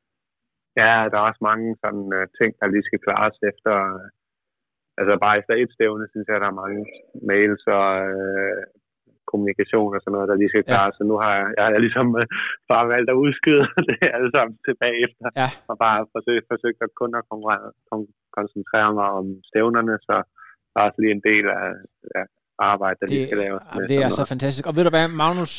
[0.81, 3.75] ja, der er også mange sådan øh, ting, der lige skal klares efter...
[3.89, 4.07] Øh,
[4.99, 6.81] altså bare efter et stævne, synes jeg, der er mange
[7.31, 8.63] mails og øh,
[9.31, 10.91] kommunikation og sådan noget, der lige skal klare.
[10.93, 10.97] Ja.
[10.99, 12.27] Så nu har jeg, jeg har ligesom øh,
[12.73, 15.27] bare valgt at udskyde det alle sammen tilbage efter.
[15.41, 15.49] Ja.
[15.71, 17.25] Og bare forsøgt, forsøgt at kun at
[18.39, 20.17] koncentrere mig om stævnerne, så
[20.85, 21.71] også lige en del af,
[22.19, 22.25] af
[22.59, 23.59] arbejde, der det, lige skal lave.
[23.91, 24.67] Det er så fantastisk.
[24.69, 25.53] Og ved du hvad, Magnus,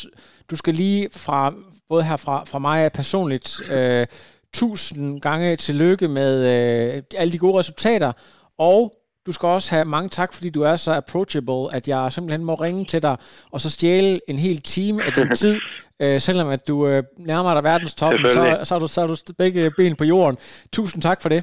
[0.49, 1.53] du skal lige fra,
[1.89, 4.05] både her fra, fra mig personligt, øh,
[4.53, 8.11] tusind gange tillykke med øh, alle de gode resultater,
[8.57, 8.93] og
[9.29, 12.55] du skal også have mange tak, fordi du er så approachable, at jeg simpelthen må
[12.55, 13.17] ringe til dig,
[13.51, 15.59] og så stjæle en hel time af din tid,
[15.99, 19.07] øh, selvom at du øh, nærmer dig verdens top, så, så, er du, så er
[19.07, 20.37] du begge ben på jorden.
[20.73, 21.41] Tusind tak for det.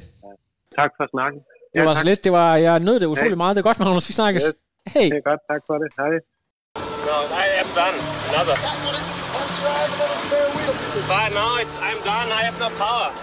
[0.79, 1.41] Tak for snakken.
[1.73, 2.23] Det var ja, så lidt.
[2.23, 3.37] Det var, jeg nød det utrolig hey.
[3.37, 3.55] meget.
[3.55, 4.09] Det er godt, Magnus.
[4.09, 4.43] Vi snakkes.
[4.43, 4.93] Yes.
[4.93, 5.09] Hey.
[5.09, 5.41] Det er godt.
[5.51, 5.89] Tak for det.
[5.99, 6.13] Hej.
[7.07, 7.97] No, I am done.
[8.29, 8.57] Another.
[11.11, 12.27] But now it's, I'm done.
[12.39, 13.09] I have no power.